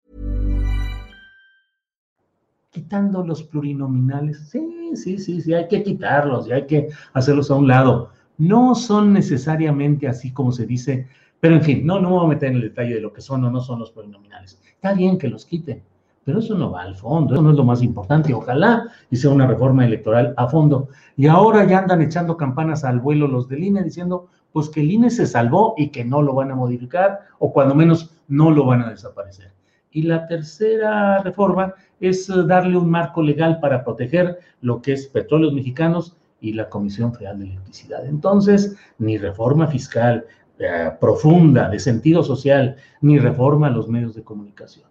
Quitando 2.71 3.21
los 3.23 3.43
plurinominales. 3.43 4.47
Sí, 4.49 4.91
sí, 4.95 5.17
sí, 5.17 5.41
sí, 5.41 5.53
hay 5.53 5.67
que 5.67 5.83
quitarlos 5.83 6.47
y 6.47 6.53
hay 6.53 6.65
que 6.65 6.87
hacerlos 7.11 7.51
a 7.51 7.55
un 7.55 7.67
lado. 7.67 8.11
No 8.37 8.75
son 8.75 9.11
necesariamente 9.11 10.07
así 10.07 10.31
como 10.31 10.53
se 10.53 10.65
dice, 10.65 11.07
pero 11.41 11.55
en 11.55 11.61
fin, 11.63 11.85
no, 11.85 11.99
no 11.99 12.09
me 12.09 12.15
voy 12.15 12.25
a 12.25 12.29
meter 12.29 12.49
en 12.49 12.55
el 12.55 12.61
detalle 12.61 12.95
de 12.95 13.01
lo 13.01 13.11
que 13.11 13.19
son 13.19 13.43
o 13.43 13.51
no 13.51 13.59
son 13.59 13.79
los 13.79 13.91
plurinominales. 13.91 14.57
Está 14.65 14.93
bien 14.93 15.17
que 15.17 15.27
los 15.27 15.45
quiten, 15.45 15.83
pero 16.23 16.39
eso 16.39 16.57
no 16.57 16.71
va 16.71 16.83
al 16.83 16.95
fondo, 16.95 17.33
eso 17.33 17.43
no 17.43 17.51
es 17.51 17.57
lo 17.57 17.65
más 17.65 17.83
importante. 17.83 18.33
Ojalá 18.33 18.87
y 19.09 19.17
sea 19.17 19.31
una 19.31 19.47
reforma 19.47 19.85
electoral 19.85 20.33
a 20.37 20.47
fondo. 20.47 20.87
Y 21.17 21.27
ahora 21.27 21.65
ya 21.65 21.79
andan 21.79 22.01
echando 22.01 22.37
campanas 22.37 22.85
al 22.85 23.01
vuelo 23.01 23.27
los 23.27 23.49
del 23.49 23.65
INE 23.65 23.83
diciendo, 23.83 24.29
pues 24.53 24.69
que 24.69 24.79
el 24.79 24.91
INE 24.91 25.09
se 25.09 25.27
salvó 25.27 25.73
y 25.77 25.89
que 25.89 26.05
no 26.05 26.21
lo 26.21 26.33
van 26.33 26.51
a 26.51 26.55
modificar, 26.55 27.19
o 27.37 27.51
cuando 27.51 27.75
menos 27.75 28.11
no 28.29 28.49
lo 28.49 28.65
van 28.65 28.81
a 28.81 28.89
desaparecer. 28.89 29.51
Y 29.91 30.03
la 30.03 30.27
tercera 30.27 31.21
reforma 31.21 31.73
es 31.99 32.29
eh, 32.29 32.33
darle 32.45 32.77
un 32.77 32.89
marco 32.89 33.21
legal 33.21 33.59
para 33.59 33.83
proteger 33.83 34.39
lo 34.61 34.81
que 34.81 34.93
es 34.93 35.07
petróleos 35.07 35.53
mexicanos 35.53 36.15
y 36.39 36.53
la 36.53 36.69
Comisión 36.69 37.13
Federal 37.13 37.39
de 37.39 37.45
Electricidad. 37.45 38.05
Entonces, 38.05 38.75
ni 38.97 39.17
reforma 39.17 39.67
fiscal 39.67 40.25
eh, 40.59 40.91
profunda, 40.99 41.69
de 41.69 41.79
sentido 41.79 42.23
social, 42.23 42.75
ni 43.01 43.19
reforma 43.19 43.67
a 43.67 43.71
los 43.71 43.87
medios 43.87 44.15
de 44.15 44.23
comunicación. 44.23 44.85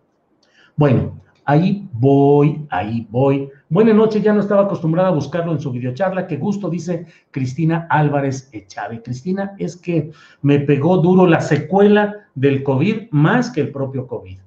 Bueno, 0.76 1.20
ahí 1.44 1.88
voy, 1.92 2.66
ahí 2.70 3.06
voy. 3.10 3.48
Buenas 3.68 3.94
noches, 3.94 4.22
ya 4.22 4.32
no 4.32 4.40
estaba 4.40 4.62
acostumbrada 4.62 5.08
a 5.08 5.12
buscarlo 5.12 5.52
en 5.52 5.60
su 5.60 5.70
videocharla. 5.70 6.26
Qué 6.26 6.36
gusto, 6.36 6.70
dice 6.70 7.06
Cristina 7.30 7.86
Álvarez 7.90 8.48
Echave. 8.52 9.02
Cristina, 9.02 9.54
es 9.58 9.76
que 9.76 10.12
me 10.42 10.60
pegó 10.60 10.98
duro 10.98 11.26
la 11.26 11.40
secuela 11.40 12.26
del 12.34 12.62
COVID 12.62 13.10
más 13.10 13.50
que 13.50 13.60
el 13.60 13.70
propio 13.70 14.06
COVID. 14.06 14.38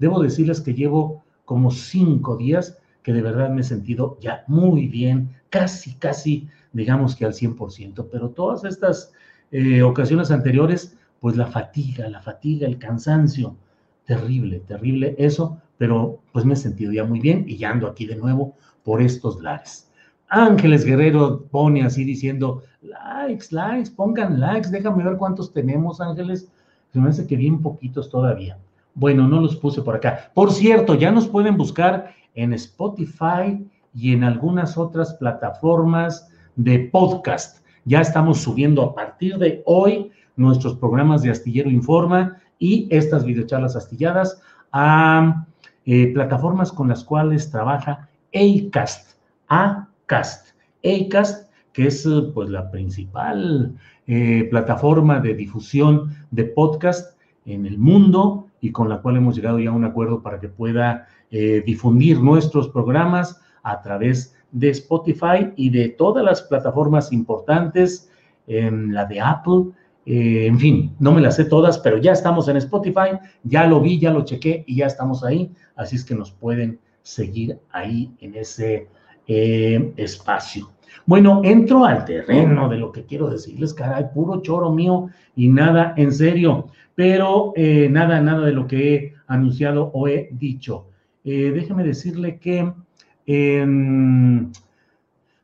Debo 0.00 0.20
decirles 0.20 0.60
que 0.60 0.74
llevo 0.74 1.22
como 1.44 1.70
cinco 1.70 2.36
días 2.36 2.78
que 3.02 3.12
de 3.12 3.22
verdad 3.22 3.50
me 3.50 3.60
he 3.60 3.64
sentido 3.64 4.18
ya 4.20 4.44
muy 4.46 4.88
bien, 4.88 5.30
casi, 5.48 5.94
casi, 5.94 6.48
digamos 6.72 7.14
que 7.14 7.24
al 7.24 7.32
100%, 7.32 8.08
pero 8.10 8.30
todas 8.30 8.64
estas 8.64 9.12
eh, 9.52 9.82
ocasiones 9.82 10.30
anteriores, 10.30 10.96
pues 11.20 11.36
la 11.36 11.46
fatiga, 11.46 12.08
la 12.08 12.20
fatiga, 12.20 12.66
el 12.66 12.78
cansancio, 12.78 13.56
terrible, 14.04 14.60
terrible 14.60 15.14
eso, 15.18 15.60
pero 15.78 16.20
pues 16.32 16.44
me 16.44 16.54
he 16.54 16.56
sentido 16.56 16.92
ya 16.92 17.04
muy 17.04 17.20
bien 17.20 17.44
y 17.46 17.56
ya 17.56 17.70
ando 17.70 17.86
aquí 17.86 18.06
de 18.06 18.16
nuevo 18.16 18.54
por 18.82 19.02
estos 19.02 19.40
lares. 19.40 19.88
Ángeles 20.28 20.84
Guerrero 20.84 21.44
pone 21.50 21.82
así 21.82 22.04
diciendo, 22.04 22.62
likes, 22.82 23.46
likes, 23.50 23.90
pongan 23.90 24.38
likes, 24.38 24.70
déjame 24.70 25.02
ver 25.02 25.16
cuántos 25.16 25.52
tenemos, 25.52 26.00
Ángeles. 26.00 26.48
Se 26.92 27.00
me 27.00 27.08
hace 27.08 27.26
que 27.26 27.36
bien 27.36 27.60
poquitos 27.60 28.08
todavía. 28.08 28.56
Bueno, 28.94 29.28
no 29.28 29.40
los 29.40 29.56
puse 29.56 29.82
por 29.82 29.96
acá. 29.96 30.30
Por 30.34 30.52
cierto, 30.52 30.94
ya 30.94 31.10
nos 31.10 31.28
pueden 31.28 31.56
buscar 31.56 32.14
en 32.34 32.52
Spotify 32.52 33.64
y 33.94 34.12
en 34.12 34.24
algunas 34.24 34.76
otras 34.76 35.14
plataformas 35.14 36.30
de 36.56 36.90
podcast. 36.92 37.64
Ya 37.84 38.00
estamos 38.00 38.40
subiendo 38.40 38.82
a 38.82 38.94
partir 38.94 39.38
de 39.38 39.62
hoy 39.66 40.10
nuestros 40.36 40.74
programas 40.76 41.22
de 41.22 41.30
Astillero 41.30 41.70
Informa 41.70 42.36
y 42.58 42.86
estas 42.90 43.24
videocharlas 43.24 43.76
astilladas 43.76 44.40
a 44.72 45.46
eh, 45.86 46.12
plataformas 46.12 46.72
con 46.72 46.88
las 46.88 47.04
cuales 47.04 47.50
trabaja 47.50 48.08
ACAST. 48.34 49.16
ACAST. 49.48 50.54
ACAST, 50.84 51.50
que 51.72 51.86
es 51.86 52.08
pues 52.34 52.50
la 52.50 52.70
principal 52.70 53.74
eh, 54.06 54.46
plataforma 54.50 55.20
de 55.20 55.34
difusión 55.34 56.14
de 56.30 56.44
podcast 56.44 57.18
en 57.46 57.66
el 57.66 57.78
mundo 57.78 58.49
y 58.60 58.72
con 58.72 58.88
la 58.88 59.00
cual 59.00 59.16
hemos 59.16 59.36
llegado 59.36 59.58
ya 59.58 59.70
a 59.70 59.74
un 59.74 59.84
acuerdo 59.84 60.22
para 60.22 60.40
que 60.40 60.48
pueda 60.48 61.06
eh, 61.30 61.62
difundir 61.64 62.20
nuestros 62.20 62.68
programas 62.68 63.40
a 63.62 63.80
través 63.80 64.36
de 64.52 64.70
Spotify 64.70 65.52
y 65.56 65.70
de 65.70 65.90
todas 65.90 66.24
las 66.24 66.42
plataformas 66.42 67.12
importantes, 67.12 68.08
la 68.46 69.04
de 69.04 69.20
Apple, 69.20 69.66
eh, 70.06 70.46
en 70.46 70.58
fin, 70.58 70.96
no 70.98 71.12
me 71.12 71.20
las 71.20 71.36
sé 71.36 71.44
todas, 71.44 71.78
pero 71.78 71.98
ya 71.98 72.12
estamos 72.12 72.48
en 72.48 72.56
Spotify, 72.56 73.18
ya 73.44 73.66
lo 73.66 73.80
vi, 73.80 73.98
ya 73.98 74.10
lo 74.10 74.24
chequé 74.24 74.64
y 74.66 74.76
ya 74.76 74.86
estamos 74.86 75.22
ahí, 75.22 75.52
así 75.76 75.96
es 75.96 76.04
que 76.04 76.14
nos 76.14 76.32
pueden 76.32 76.80
seguir 77.02 77.60
ahí 77.70 78.12
en 78.20 78.34
ese 78.34 78.88
eh, 79.26 79.92
espacio. 79.96 80.70
Bueno, 81.06 81.40
entro 81.44 81.84
al 81.84 82.04
terreno 82.04 82.68
de 82.68 82.78
lo 82.78 82.92
que 82.92 83.04
quiero 83.04 83.28
decirles, 83.28 83.74
caray, 83.74 84.06
puro 84.14 84.40
choro 84.42 84.70
mío 84.70 85.08
y 85.36 85.48
nada 85.48 85.94
en 85.96 86.12
serio, 86.12 86.68
pero 86.94 87.52
eh, 87.56 87.88
nada, 87.90 88.20
nada 88.20 88.46
de 88.46 88.52
lo 88.52 88.66
que 88.66 88.94
he 88.94 89.14
anunciado 89.26 89.90
o 89.94 90.08
he 90.08 90.28
dicho. 90.32 90.86
Eh, 91.24 91.52
déjeme 91.54 91.84
decirle 91.84 92.38
que 92.38 92.72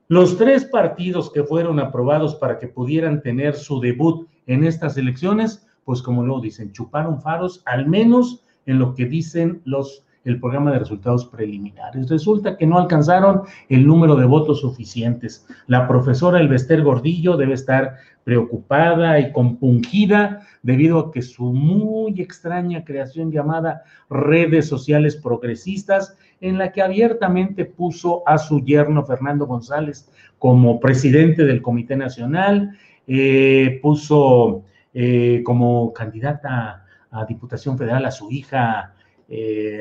los 0.08 0.38
tres 0.38 0.64
partidos 0.64 1.32
que 1.32 1.44
fueron 1.44 1.78
aprobados 1.78 2.34
para 2.36 2.58
que 2.58 2.68
pudieran 2.68 3.22
tener 3.22 3.54
su 3.54 3.80
debut 3.80 4.28
en 4.46 4.64
estas 4.64 4.96
elecciones, 4.96 5.66
pues 5.84 6.02
como 6.02 6.24
lo 6.24 6.40
dicen, 6.40 6.72
chuparon 6.72 7.20
faros, 7.20 7.62
al 7.66 7.86
menos 7.86 8.42
en 8.66 8.78
lo 8.78 8.94
que 8.94 9.06
dicen 9.06 9.62
los 9.64 10.05
el 10.26 10.40
programa 10.40 10.72
de 10.72 10.80
resultados 10.80 11.24
preliminares. 11.26 12.08
Resulta 12.10 12.56
que 12.56 12.66
no 12.66 12.78
alcanzaron 12.78 13.42
el 13.68 13.86
número 13.86 14.16
de 14.16 14.26
votos 14.26 14.60
suficientes. 14.60 15.46
La 15.66 15.86
profesora 15.86 16.40
Elvester 16.40 16.82
Gordillo 16.82 17.36
debe 17.36 17.54
estar 17.54 17.94
preocupada 18.24 19.20
y 19.20 19.30
compungida 19.32 20.42
debido 20.62 20.98
a 20.98 21.12
que 21.12 21.22
su 21.22 21.52
muy 21.52 22.20
extraña 22.20 22.84
creación 22.84 23.30
llamada 23.30 23.84
redes 24.10 24.68
sociales 24.68 25.14
progresistas, 25.14 26.18
en 26.40 26.58
la 26.58 26.72
que 26.72 26.82
abiertamente 26.82 27.64
puso 27.64 28.24
a 28.26 28.36
su 28.38 28.64
yerno 28.64 29.04
Fernando 29.04 29.46
González 29.46 30.10
como 30.40 30.80
presidente 30.80 31.44
del 31.44 31.62
Comité 31.62 31.96
Nacional, 31.96 32.76
eh, 33.06 33.78
puso 33.80 34.64
eh, 34.92 35.42
como 35.44 35.92
candidata 35.92 36.84
a 37.12 37.24
Diputación 37.26 37.78
Federal 37.78 38.04
a 38.04 38.10
su 38.10 38.30
hija 38.32 38.95
eh, 39.28 39.80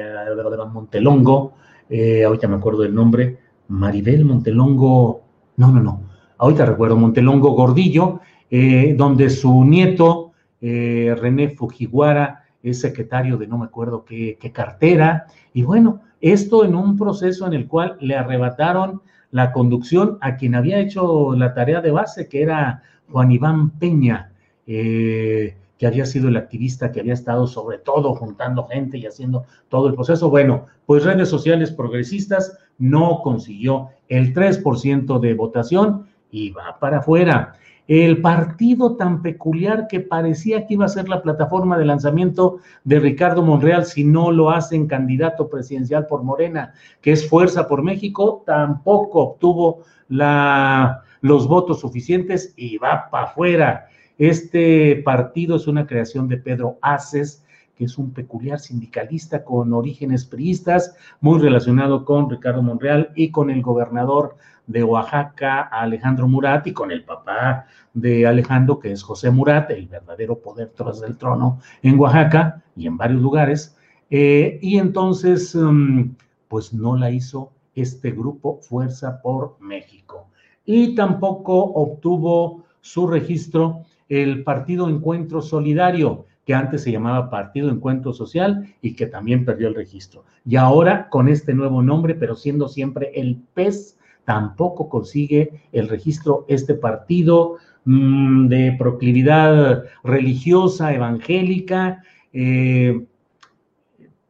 Montelongo, 0.72 1.54
eh, 1.90 2.24
ahorita 2.24 2.48
me 2.48 2.56
acuerdo 2.56 2.82
del 2.82 2.94
nombre, 2.94 3.38
Maribel 3.68 4.26
Montelongo, 4.26 5.22
no, 5.58 5.72
no, 5.72 5.80
no, 5.82 6.02
ahorita 6.38 6.66
recuerdo 6.66 6.98
Montelongo 6.98 7.52
Gordillo, 7.52 8.22
eh, 8.50 8.96
donde 8.98 9.30
su 9.30 9.64
nieto, 9.64 10.32
eh, 10.62 11.16
René 11.20 11.50
Fujiwara, 11.50 12.44
es 12.64 12.82
secretario 12.82 13.38
de 13.38 13.48
no 13.48 13.60
me 13.60 13.66
acuerdo 13.66 14.06
qué, 14.06 14.38
qué 14.40 14.52
cartera, 14.52 15.28
y 15.54 15.64
bueno, 15.64 16.02
esto 16.22 16.66
en 16.66 16.76
un 16.76 16.98
proceso 16.98 17.46
en 17.46 17.54
el 17.54 17.68
cual 17.68 17.98
le 18.00 18.16
arrebataron 18.16 19.02
la 19.32 19.52
conducción 19.52 20.18
a 20.22 20.38
quien 20.38 20.56
había 20.56 20.80
hecho 20.80 21.36
la 21.36 21.54
tarea 21.54 21.82
de 21.82 21.92
base, 21.92 22.28
que 22.28 22.42
era 22.42 22.82
Juan 23.12 23.32
Iván 23.32 23.72
Peña. 23.72 24.32
Eh, 24.66 25.56
que 25.78 25.88
había 25.88 26.06
sido 26.06 26.30
el 26.30 26.38
activista 26.38 26.92
que 26.92 27.00
había 27.00 27.14
estado 27.14 27.48
sobre 27.48 27.78
todo 27.80 28.16
juntando 28.16 28.68
gente 28.68 28.98
y 28.98 29.06
haciendo 29.06 29.46
todo 29.70 29.88
el 29.88 29.96
proceso. 29.96 30.30
Bueno, 30.30 30.66
pues 30.86 31.04
redes 31.04 31.30
sociales 31.30 31.72
progresistas 31.72 32.58
no 32.78 33.22
consiguió 33.24 33.90
el 34.08 34.34
3% 34.34 35.20
de 35.20 35.34
votación 35.34 36.08
y 36.32 36.52
va 36.52 36.78
para 36.80 37.00
afuera. 37.00 37.54
El 37.88 38.22
partido 38.22 38.96
tan 38.96 39.22
peculiar 39.22 39.88
que 39.88 40.00
parecía 40.00 40.66
que 40.66 40.74
iba 40.74 40.86
a 40.86 40.90
ser 40.90 41.08
la 41.08 41.22
plataforma 41.22 41.78
de 41.78 41.86
lanzamiento 41.86 42.58
de 42.84 43.00
Ricardo 43.00 43.44
Monreal 43.44 43.86
si 43.86 44.04
no 44.04 44.32
lo 44.32 44.50
hacen 44.50 44.88
candidato 44.88 45.50
presidencial 45.50 46.08
por 46.08 46.24
Morena, 46.24 46.74
que 47.02 47.12
es 47.12 47.30
Fuerza 47.30 47.68
por 47.68 47.84
México, 47.84 48.44
tampoco 48.44 49.22
obtuvo 49.22 49.84
la, 50.08 51.04
los 51.22 51.48
votos 51.48 51.80
suficientes 51.80 52.54
y 52.56 52.78
va 52.78 53.08
para 53.12 53.26
afuera. 53.26 53.88
Este 54.18 55.02
partido 55.04 55.58
es 55.58 55.68
una 55.68 55.86
creación 55.86 56.28
de 56.28 56.38
Pedro 56.38 56.78
Aces, 56.82 57.44
que 57.76 57.86
es 57.86 57.98
un 57.98 58.12
peculiar 58.12 58.60
sindicalista 58.60 59.44
con 59.44 59.74
orígenes 59.74 60.26
priistas, 60.26 60.96
muy 61.20 61.40
relacionado 61.42 62.06
con 62.06 62.30
Ricardo 62.30 62.62
Monreal 62.62 63.12
y 63.16 63.32
con 63.32 63.50
el 63.50 63.62
gobernador 63.62 64.38
de 64.68 64.84
Oaxaca, 64.84 65.62
Alejandro 65.62 66.28
Murat, 66.28 66.66
y 66.68 66.74
con 66.74 66.92
el 66.92 67.04
papá 67.04 67.68
de 67.94 68.26
Alejandro, 68.26 68.80
que 68.80 68.92
es 68.92 69.04
José 69.04 69.30
Murat, 69.30 69.70
el 69.72 69.88
verdadero 69.88 70.40
poder 70.40 70.72
tras 70.76 71.02
del 71.02 71.18
trono 71.18 71.60
en 71.84 72.00
Oaxaca 72.00 72.64
y 72.76 72.88
en 72.88 72.98
varios 72.98 73.22
lugares. 73.22 73.78
Eh, 74.10 74.60
y 74.62 74.78
entonces, 74.78 75.54
um, 75.56 76.16
pues 76.48 76.74
no 76.74 76.96
la 76.96 77.12
hizo 77.12 77.52
este 77.76 78.12
grupo 78.12 78.60
Fuerza 78.62 79.22
por 79.22 79.58
México. 79.60 80.30
Y 80.66 80.96
tampoco 80.96 81.62
obtuvo 81.64 82.64
su 82.82 83.08
registro 83.08 83.84
el 84.10 84.44
Partido 84.44 84.90
Encuentro 84.90 85.42
Solidario, 85.42 86.26
que 86.46 86.54
antes 86.54 86.84
se 86.84 86.92
llamaba 86.92 87.30
Partido 87.30 87.70
Encuentro 87.70 88.14
Social 88.14 88.74
y 88.82 88.96
que 88.96 89.08
también 89.08 89.46
perdió 89.46 89.68
el 89.68 89.76
registro. 89.76 90.26
Y 90.46 90.58
ahora 90.58 91.10
con 91.10 91.28
este 91.28 91.54
nuevo 91.54 91.82
nombre, 91.82 92.14
pero 92.16 92.36
siendo 92.36 92.68
siempre 92.68 93.12
el 93.16 93.42
PES, 93.54 93.98
tampoco 94.26 94.90
consigue 94.90 95.62
el 95.72 95.88
registro 95.88 96.46
este 96.48 96.74
partido 96.74 97.58
mmm, 97.86 98.48
de 98.48 98.76
proclividad 98.78 99.86
religiosa, 100.04 100.94
evangélica, 100.94 102.04
eh, 102.34 103.06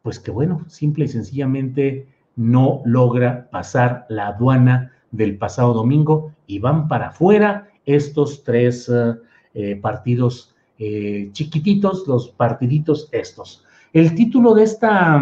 pues 0.02 0.20
que 0.20 0.30
bueno, 0.30 0.64
simple 0.68 1.06
y 1.06 1.08
sencillamente 1.08 2.06
no 2.36 2.82
logra 2.84 3.48
pasar 3.50 4.06
la 4.08 4.28
aduana 4.28 4.92
del 5.10 5.36
pasado 5.36 5.72
domingo 5.74 6.32
y 6.46 6.58
van 6.58 6.86
para 6.86 7.08
afuera 7.08 7.68
estos 7.86 8.44
tres 8.44 8.88
uh, 8.88 9.16
eh, 9.58 9.74
partidos 9.74 10.54
eh, 10.78 11.30
chiquititos, 11.32 12.06
los 12.06 12.28
partiditos 12.28 13.08
estos. 13.10 13.64
El 13.94 14.14
título 14.14 14.52
de 14.52 14.64
esta, 14.64 15.18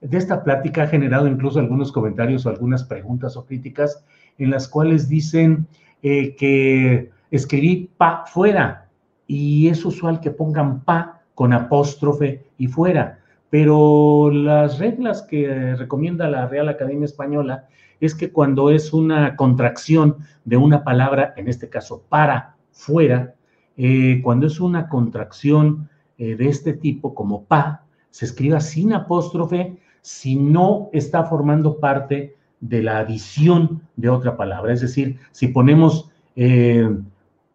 de 0.00 0.16
esta 0.16 0.42
plática 0.42 0.84
ha 0.84 0.86
generado 0.86 1.28
incluso 1.28 1.58
algunos 1.58 1.92
comentarios 1.92 2.46
o 2.46 2.48
algunas 2.48 2.84
preguntas 2.84 3.36
o 3.36 3.44
críticas 3.44 4.02
en 4.38 4.48
las 4.48 4.66
cuales 4.66 5.10
dicen 5.10 5.66
eh, 6.02 6.34
que 6.36 7.10
escribí 7.30 7.90
pa 7.98 8.24
fuera 8.24 8.88
y 9.26 9.68
es 9.68 9.84
usual 9.84 10.20
que 10.20 10.30
pongan 10.30 10.80
pa 10.80 11.20
con 11.34 11.52
apóstrofe 11.52 12.46
y 12.56 12.68
fuera, 12.68 13.18
pero 13.50 14.30
las 14.32 14.78
reglas 14.78 15.20
que 15.20 15.76
recomienda 15.76 16.30
la 16.30 16.48
Real 16.48 16.70
Academia 16.70 17.04
Española 17.04 17.66
es 18.00 18.14
que 18.14 18.32
cuando 18.32 18.70
es 18.70 18.94
una 18.94 19.36
contracción 19.36 20.16
de 20.46 20.56
una 20.56 20.82
palabra, 20.82 21.34
en 21.36 21.48
este 21.48 21.68
caso 21.68 22.02
para 22.08 22.56
fuera, 22.72 23.35
eh, 23.76 24.20
cuando 24.22 24.46
es 24.46 24.60
una 24.60 24.88
contracción 24.88 25.88
eh, 26.18 26.34
de 26.34 26.48
este 26.48 26.72
tipo, 26.72 27.14
como 27.14 27.44
pa, 27.44 27.84
se 28.10 28.24
escriba 28.24 28.60
sin 28.60 28.94
apóstrofe 28.94 29.78
si 30.00 30.36
no 30.36 30.88
está 30.92 31.24
formando 31.24 31.78
parte 31.78 32.36
de 32.60 32.82
la 32.82 32.98
adición 32.98 33.82
de 33.96 34.08
otra 34.08 34.36
palabra. 34.36 34.72
Es 34.72 34.80
decir, 34.80 35.18
si 35.32 35.48
ponemos 35.48 36.10
eh, 36.36 36.88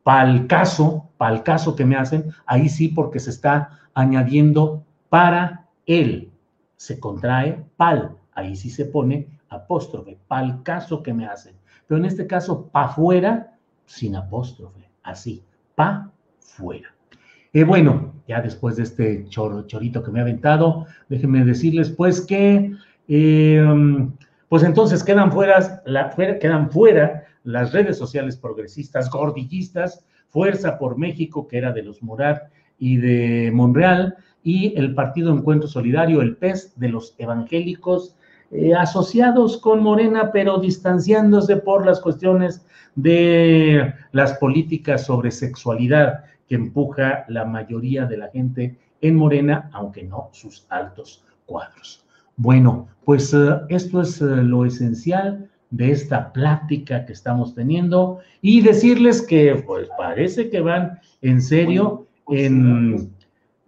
pal 0.03 0.45
caso, 0.47 1.09
pal 1.17 1.43
caso 1.43 1.75
que 1.75 1.85
me 1.85 1.95
hacen, 1.95 2.31
ahí 2.45 2.69
sí 2.69 2.89
porque 2.89 3.19
se 3.19 3.31
está 3.31 3.79
añadiendo 3.93 4.83
para 5.09 5.67
él. 5.87 6.31
Se 6.75 6.99
contrae 6.99 7.63
pal, 7.77 8.15
ahí 8.33 8.55
sí 8.55 8.69
se 8.69 8.85
pone 8.85 9.27
apóstrofe, 9.49 10.19
pal 10.27 10.61
caso 10.61 11.01
que 11.01 11.13
me 11.13 11.25
hacen. 11.25 11.55
Pero 11.87 11.99
en 11.99 12.05
este 12.05 12.27
caso, 12.27 12.67
pa 12.67 12.89
fuera, 12.89 13.57
sin 13.85 14.15
apóstrofe, 14.15 14.87
así 15.03 15.43
fuera. 16.39 16.93
Eh, 17.53 17.63
bueno, 17.63 18.13
ya 18.27 18.41
después 18.41 18.77
de 18.77 18.83
este 18.83 19.25
choro, 19.27 19.67
chorito 19.67 20.01
que 20.03 20.11
me 20.11 20.19
ha 20.19 20.23
aventado, 20.23 20.85
déjenme 21.09 21.43
decirles 21.43 21.89
pues 21.89 22.21
que, 22.21 22.71
eh, 23.07 24.07
pues 24.47 24.63
entonces 24.63 25.03
quedan 25.03 25.31
fuera, 25.31 25.81
quedan 26.39 26.71
fuera 26.71 27.23
las 27.43 27.73
redes 27.73 27.97
sociales 27.97 28.37
progresistas, 28.37 29.09
gordillistas, 29.09 30.05
Fuerza 30.29 30.77
por 30.77 30.97
México, 30.97 31.45
que 31.45 31.57
era 31.57 31.73
de 31.73 31.83
los 31.83 32.01
Murat 32.01 32.43
y 32.79 32.97
de 32.97 33.51
Monreal, 33.53 34.15
y 34.43 34.73
el 34.77 34.95
Partido 34.95 35.33
Encuentro 35.33 35.67
Solidario, 35.67 36.21
el 36.21 36.37
PES, 36.37 36.79
de 36.79 36.87
los 36.87 37.15
evangélicos, 37.17 38.15
eh, 38.51 38.73
asociados 38.75 39.57
con 39.57 39.81
Morena, 39.81 40.31
pero 40.31 40.57
distanciándose 40.57 41.57
por 41.57 41.85
las 41.85 42.01
cuestiones 42.01 42.65
de 42.95 43.93
las 44.11 44.33
políticas 44.33 45.05
sobre 45.05 45.31
sexualidad 45.31 46.25
que 46.47 46.55
empuja 46.55 47.23
la 47.29 47.45
mayoría 47.45 48.05
de 48.05 48.17
la 48.17 48.27
gente 48.27 48.77
en 48.99 49.15
Morena, 49.15 49.69
aunque 49.71 50.03
no 50.03 50.29
sus 50.33 50.65
altos 50.69 51.23
cuadros. 51.45 52.05
Bueno, 52.35 52.87
pues 53.05 53.33
uh, 53.33 53.61
esto 53.69 54.01
es 54.01 54.21
uh, 54.21 54.35
lo 54.35 54.65
esencial 54.65 55.49
de 55.69 55.91
esta 55.91 56.33
plática 56.33 57.05
que 57.05 57.13
estamos 57.13 57.55
teniendo 57.55 58.19
y 58.41 58.61
decirles 58.61 59.21
que 59.21 59.63
pues 59.65 59.87
parece 59.97 60.49
que 60.49 60.59
van 60.59 60.99
en 61.21 61.41
serio 61.41 62.07
en, 62.27 63.13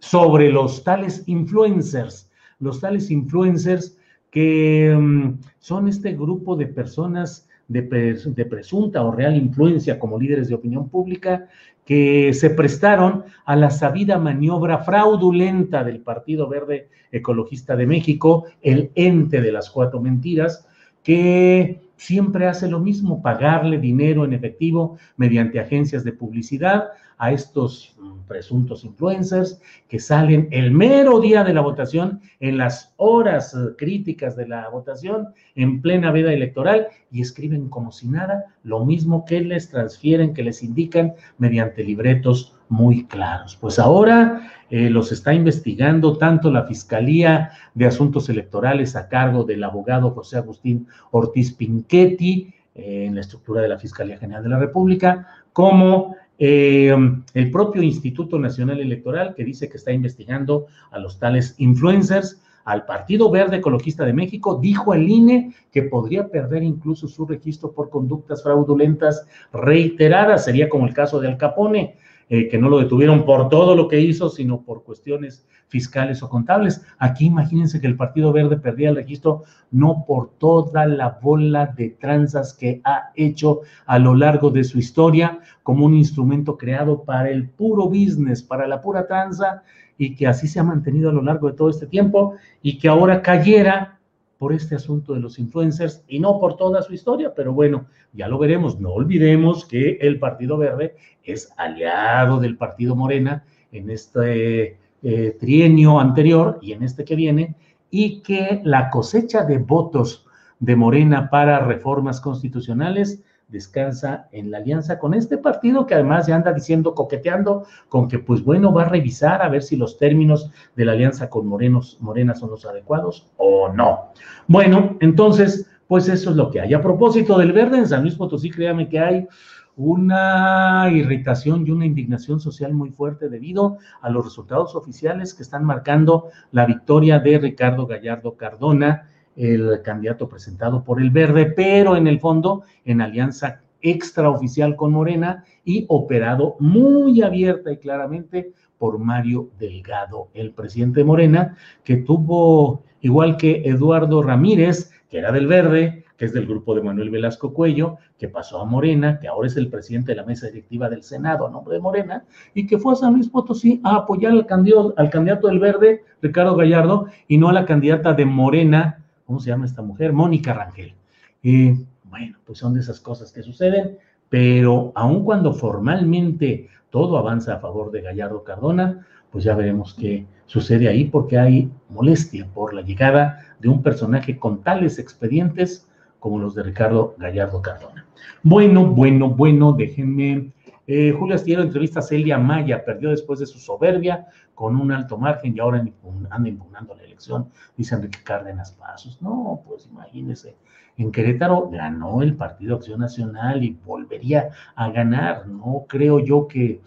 sobre 0.00 0.50
los 0.50 0.84
tales 0.84 1.22
influencers, 1.26 2.30
los 2.58 2.80
tales 2.80 3.10
influencers 3.10 3.96
que 4.34 4.92
um, 4.92 5.38
son 5.60 5.86
este 5.86 6.12
grupo 6.12 6.56
de 6.56 6.66
personas 6.66 7.48
de, 7.68 7.82
de, 7.82 8.44
presunta 8.44 9.04
o 9.04 9.12
real 9.12 9.36
influencia 9.36 9.96
como 9.96 10.18
líderes 10.18 10.48
de 10.48 10.56
opinión 10.56 10.88
pública 10.88 11.46
que 11.84 12.34
se 12.34 12.50
prestaron 12.50 13.22
a 13.44 13.54
la 13.54 13.70
sabida 13.70 14.18
maniobra 14.18 14.78
fraudulenta 14.78 15.84
del 15.84 16.00
Partido 16.00 16.48
Verde 16.48 16.88
Ecologista 17.12 17.76
de 17.76 17.86
México, 17.86 18.46
el 18.60 18.90
ente 18.96 19.40
de 19.40 19.52
las 19.52 19.70
cuatro 19.70 20.00
mentiras, 20.00 20.66
que 21.04 21.82
siempre 21.96 22.48
hace 22.48 22.68
lo 22.68 22.80
mismo, 22.80 23.22
pagarle 23.22 23.78
dinero 23.78 24.24
en 24.24 24.32
efectivo 24.32 24.98
mediante 25.16 25.60
agencias 25.60 26.02
de 26.02 26.12
publicidad 26.12 26.88
a 27.18 27.32
estos 27.32 27.94
mm, 27.98 28.26
presuntos 28.26 28.84
influencers 28.84 29.60
que 29.88 29.98
salen 29.98 30.48
el 30.50 30.70
mero 30.70 31.20
día 31.20 31.44
de 31.44 31.54
la 31.54 31.60
votación, 31.60 32.20
en 32.40 32.58
las 32.58 32.92
horas 32.96 33.54
eh, 33.54 33.74
críticas 33.76 34.36
de 34.36 34.48
la 34.48 34.68
votación, 34.68 35.28
en 35.54 35.80
plena 35.80 36.10
veda 36.10 36.32
electoral, 36.32 36.88
y 37.10 37.20
escriben 37.20 37.68
como 37.68 37.92
si 37.92 38.08
nada, 38.08 38.46
lo 38.62 38.84
mismo 38.84 39.24
que 39.24 39.40
les 39.40 39.68
transfieren, 39.68 40.34
que 40.34 40.42
les 40.42 40.62
indican 40.62 41.14
mediante 41.38 41.84
libretos 41.84 42.56
muy 42.68 43.06
claros. 43.06 43.56
Pues 43.60 43.78
ahora 43.78 44.50
eh, 44.70 44.90
los 44.90 45.12
está 45.12 45.32
investigando 45.32 46.18
tanto 46.18 46.50
la 46.50 46.64
Fiscalía 46.64 47.50
de 47.74 47.86
Asuntos 47.86 48.28
Electorales 48.28 48.96
a 48.96 49.08
cargo 49.08 49.44
del 49.44 49.62
abogado 49.62 50.10
José 50.10 50.38
Agustín 50.38 50.88
Ortiz 51.10 51.52
Pinchetti, 51.52 52.52
eh, 52.74 53.04
en 53.06 53.14
la 53.14 53.20
estructura 53.20 53.62
de 53.62 53.68
la 53.68 53.78
Fiscalía 53.78 54.18
General 54.18 54.42
de 54.42 54.48
la 54.48 54.58
República, 54.58 55.28
como 55.52 56.16
eh, 56.38 56.94
el 57.34 57.50
propio 57.50 57.82
Instituto 57.82 58.38
Nacional 58.38 58.80
Electoral, 58.80 59.34
que 59.34 59.44
dice 59.44 59.68
que 59.68 59.76
está 59.76 59.92
investigando 59.92 60.66
a 60.90 60.98
los 60.98 61.18
tales 61.18 61.54
influencers, 61.58 62.40
al 62.64 62.86
Partido 62.86 63.30
Verde 63.30 63.56
Ecologista 63.56 64.04
de 64.04 64.14
México, 64.14 64.58
dijo 64.60 64.94
el 64.94 65.08
INE 65.08 65.54
que 65.70 65.82
podría 65.82 66.28
perder 66.28 66.62
incluso 66.62 67.08
su 67.08 67.26
registro 67.26 67.72
por 67.72 67.90
conductas 67.90 68.42
fraudulentas 68.42 69.26
reiteradas. 69.52 70.46
Sería 70.46 70.68
como 70.68 70.86
el 70.86 70.94
caso 70.94 71.20
de 71.20 71.28
Al 71.28 71.36
Capone, 71.36 71.96
eh, 72.28 72.48
que 72.48 72.58
no 72.58 72.68
lo 72.68 72.78
detuvieron 72.78 73.24
por 73.24 73.48
todo 73.48 73.74
lo 73.74 73.88
que 73.88 74.00
hizo, 74.00 74.28
sino 74.28 74.62
por 74.62 74.82
cuestiones 74.84 75.46
fiscales 75.68 76.22
o 76.22 76.28
contables. 76.28 76.82
Aquí 76.98 77.26
imagínense 77.26 77.80
que 77.80 77.86
el 77.86 77.96
Partido 77.96 78.32
Verde 78.32 78.56
perdía 78.56 78.90
el 78.90 78.96
registro 78.96 79.42
no 79.70 80.04
por 80.06 80.30
toda 80.38 80.86
la 80.86 81.18
bola 81.20 81.66
de 81.66 81.90
tranzas 81.90 82.52
que 82.54 82.80
ha 82.84 83.10
hecho 83.14 83.60
a 83.86 83.98
lo 83.98 84.14
largo 84.14 84.50
de 84.50 84.64
su 84.64 84.78
historia 84.78 85.40
como 85.62 85.86
un 85.86 85.94
instrumento 85.94 86.56
creado 86.56 87.02
para 87.02 87.30
el 87.30 87.48
puro 87.48 87.86
business, 87.88 88.42
para 88.42 88.68
la 88.68 88.80
pura 88.80 89.06
tranza, 89.06 89.62
y 89.98 90.14
que 90.14 90.26
así 90.26 90.48
se 90.48 90.60
ha 90.60 90.64
mantenido 90.64 91.10
a 91.10 91.12
lo 91.12 91.22
largo 91.22 91.48
de 91.48 91.56
todo 91.56 91.70
este 91.70 91.86
tiempo 91.86 92.34
y 92.62 92.78
que 92.78 92.88
ahora 92.88 93.22
cayera 93.22 93.98
por 94.38 94.52
este 94.52 94.74
asunto 94.74 95.14
de 95.14 95.20
los 95.20 95.38
influencers 95.38 96.02
y 96.08 96.18
no 96.18 96.38
por 96.38 96.56
toda 96.56 96.82
su 96.82 96.92
historia, 96.92 97.32
pero 97.34 97.52
bueno, 97.52 97.86
ya 98.12 98.28
lo 98.28 98.38
veremos. 98.38 98.80
No 98.80 98.90
olvidemos 98.90 99.64
que 99.64 99.98
el 100.00 100.18
Partido 100.18 100.56
Verde 100.58 100.96
es 101.22 101.50
aliado 101.56 102.40
del 102.40 102.56
Partido 102.56 102.96
Morena 102.96 103.44
en 103.72 103.90
este 103.90 104.78
eh, 105.02 105.36
trienio 105.38 106.00
anterior 106.00 106.58
y 106.62 106.72
en 106.72 106.82
este 106.82 107.04
que 107.04 107.16
viene, 107.16 107.56
y 107.90 108.22
que 108.22 108.60
la 108.64 108.90
cosecha 108.90 109.44
de 109.44 109.58
votos 109.58 110.26
de 110.58 110.76
Morena 110.76 111.30
para 111.30 111.60
reformas 111.60 112.20
constitucionales 112.20 113.22
descansa 113.48 114.28
en 114.32 114.50
la 114.50 114.58
alianza 114.58 114.98
con 114.98 115.14
este 115.14 115.38
partido 115.38 115.86
que 115.86 115.94
además 115.94 116.26
ya 116.26 116.36
anda 116.36 116.52
diciendo, 116.52 116.94
coqueteando 116.94 117.64
con 117.88 118.08
que 118.08 118.18
pues 118.18 118.42
bueno, 118.42 118.72
va 118.72 118.82
a 118.82 118.88
revisar 118.88 119.42
a 119.42 119.48
ver 119.48 119.62
si 119.62 119.76
los 119.76 119.98
términos 119.98 120.50
de 120.74 120.84
la 120.84 120.92
alianza 120.92 121.28
con 121.30 121.46
Morenos, 121.46 121.98
Morena 122.00 122.34
son 122.34 122.50
los 122.50 122.64
adecuados 122.64 123.30
o 123.36 123.68
no. 123.68 124.12
Bueno, 124.48 124.96
entonces, 125.00 125.68
pues 125.86 126.08
eso 126.08 126.30
es 126.30 126.36
lo 126.36 126.50
que 126.50 126.60
hay. 126.60 126.74
A 126.74 126.82
propósito 126.82 127.38
del 127.38 127.52
verde, 127.52 127.78
en 127.78 127.88
San 127.88 128.02
Luis 128.02 128.16
Potosí, 128.16 128.50
créame 128.50 128.88
que 128.88 128.98
hay 128.98 129.28
una 129.76 130.88
irritación 130.92 131.66
y 131.66 131.70
una 131.70 131.86
indignación 131.86 132.38
social 132.40 132.72
muy 132.72 132.90
fuerte 132.90 133.28
debido 133.28 133.78
a 134.00 134.08
los 134.08 134.24
resultados 134.24 134.74
oficiales 134.76 135.34
que 135.34 135.42
están 135.42 135.64
marcando 135.64 136.28
la 136.52 136.64
victoria 136.64 137.18
de 137.18 137.38
Ricardo 137.38 137.86
Gallardo 137.86 138.36
Cardona 138.36 139.10
el 139.36 139.82
candidato 139.82 140.28
presentado 140.28 140.84
por 140.84 141.00
el 141.00 141.10
Verde, 141.10 141.46
pero 141.46 141.96
en 141.96 142.06
el 142.06 142.20
fondo 142.20 142.62
en 142.84 143.00
alianza 143.00 143.60
extraoficial 143.80 144.76
con 144.76 144.92
Morena 144.92 145.44
y 145.64 145.84
operado 145.88 146.56
muy 146.58 147.22
abierta 147.22 147.70
y 147.70 147.76
claramente 147.76 148.52
por 148.78 148.98
Mario 148.98 149.50
Delgado, 149.58 150.28
el 150.34 150.52
presidente 150.52 151.00
de 151.00 151.04
Morena, 151.04 151.56
que 151.84 151.96
tuvo, 151.96 152.82
igual 153.00 153.36
que 153.36 153.62
Eduardo 153.64 154.22
Ramírez, 154.22 154.90
que 155.08 155.18
era 155.18 155.32
del 155.32 155.46
Verde, 155.46 156.04
que 156.16 156.24
es 156.26 156.32
del 156.32 156.46
grupo 156.46 156.74
de 156.74 156.82
Manuel 156.82 157.10
Velasco 157.10 157.52
Cuello, 157.52 157.96
que 158.18 158.28
pasó 158.28 158.60
a 158.60 158.64
Morena, 158.64 159.18
que 159.18 159.28
ahora 159.28 159.48
es 159.48 159.56
el 159.56 159.68
presidente 159.68 160.12
de 160.12 160.16
la 160.16 160.24
mesa 160.24 160.46
directiva 160.46 160.88
del 160.88 161.02
Senado 161.02 161.46
a 161.46 161.50
nombre 161.50 161.74
de 161.74 161.80
Morena, 161.80 162.24
y 162.54 162.66
que 162.66 162.78
fue 162.78 162.92
a 162.92 162.96
San 162.96 163.14
Luis 163.14 163.28
Potosí 163.28 163.80
a 163.84 163.96
apoyar 163.96 164.32
al 164.32 164.46
candidato, 164.46 164.94
al 164.96 165.10
candidato 165.10 165.48
del 165.48 165.58
Verde, 165.58 166.04
Ricardo 166.22 166.56
Gallardo, 166.56 167.06
y 167.28 167.38
no 167.38 167.48
a 167.48 167.52
la 167.52 167.66
candidata 167.66 168.12
de 168.12 168.24
Morena, 168.24 169.03
¿cómo 169.26 169.40
se 169.40 169.50
llama 169.50 169.66
esta 169.66 169.82
mujer? 169.82 170.12
Mónica 170.12 170.52
Rangel. 170.52 170.94
Y 171.42 171.84
bueno, 172.04 172.38
pues 172.44 172.58
son 172.58 172.74
de 172.74 172.80
esas 172.80 173.00
cosas 173.00 173.32
que 173.32 173.42
suceden, 173.42 173.98
pero 174.28 174.92
aun 174.94 175.24
cuando 175.24 175.52
formalmente 175.52 176.68
todo 176.90 177.18
avanza 177.18 177.54
a 177.54 177.58
favor 177.60 177.90
de 177.90 178.02
Gallardo 178.02 178.44
Cardona, 178.44 179.06
pues 179.30 179.44
ya 179.44 179.54
veremos 179.54 179.94
qué 179.94 180.26
sucede 180.46 180.88
ahí, 180.88 181.06
porque 181.06 181.38
hay 181.38 181.70
molestia 181.88 182.46
por 182.54 182.72
la 182.72 182.82
llegada 182.82 183.40
de 183.58 183.68
un 183.68 183.82
personaje 183.82 184.38
con 184.38 184.62
tales 184.62 184.98
expedientes 184.98 185.88
como 186.20 186.38
los 186.38 186.54
de 186.54 186.62
Ricardo 186.62 187.14
Gallardo 187.18 187.60
Cardona. 187.60 188.06
Bueno, 188.42 188.86
bueno, 188.86 189.28
bueno, 189.30 189.72
déjenme. 189.72 190.52
Eh, 190.86 191.14
Julio 191.18 191.34
Astillero 191.34 191.62
entrevista 191.62 192.00
a 192.00 192.02
Celia 192.02 192.38
Maya, 192.38 192.84
perdió 192.84 193.10
después 193.10 193.40
de 193.40 193.46
su 193.46 193.58
soberbia 193.58 194.26
con 194.54 194.76
un 194.76 194.92
alto 194.92 195.16
margen 195.16 195.56
y 195.56 195.60
ahora 195.60 195.84
anda 196.30 196.48
impugnando 196.48 196.94
la 196.94 197.02
elección, 197.02 197.48
dice 197.76 197.94
Enrique 197.94 198.18
Cárdenas 198.22 198.72
Pasos. 198.72 199.20
No, 199.22 199.62
pues 199.66 199.86
imagínese, 199.86 200.56
en 200.96 201.10
Querétaro 201.10 201.68
ganó 201.70 202.22
el 202.22 202.36
Partido 202.36 202.76
Acción 202.76 203.00
Nacional 203.00 203.64
y 203.64 203.78
volvería 203.84 204.50
a 204.76 204.90
ganar. 204.90 205.46
No 205.48 205.86
creo 205.88 206.20
yo 206.20 206.46
que, 206.46 206.82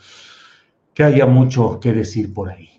que 0.93 1.03
haya 1.03 1.25
mucho 1.25 1.79
que 1.79 1.91
decir 1.91 2.33
por 2.33 2.49
ahí. 2.49 2.69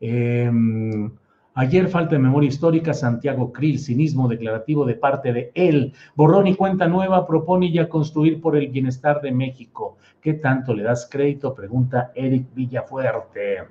Em, 0.00 1.10
ayer, 1.56 1.88
falta 1.88 2.14
de 2.14 2.20
memoria 2.20 2.48
histórica, 2.48 2.94
Santiago 2.94 3.52
Krill, 3.52 3.80
cinismo 3.80 4.28
declarativo 4.28 4.84
de 4.84 4.94
parte 4.94 5.32
de 5.32 5.50
él. 5.54 5.92
Borrón 6.14 6.46
y 6.46 6.54
cuenta 6.54 6.86
nueva, 6.86 7.26
propone 7.26 7.72
ya 7.72 7.88
construir 7.88 8.40
por 8.40 8.56
el 8.56 8.68
bienestar 8.68 9.20
de 9.20 9.32
México. 9.32 9.96
¿Qué 10.20 10.34
tanto 10.34 10.74
le 10.74 10.84
das 10.84 11.08
crédito? 11.10 11.54
Pregunta 11.54 12.12
Eric 12.14 12.54
Villafuerte. 12.54 13.64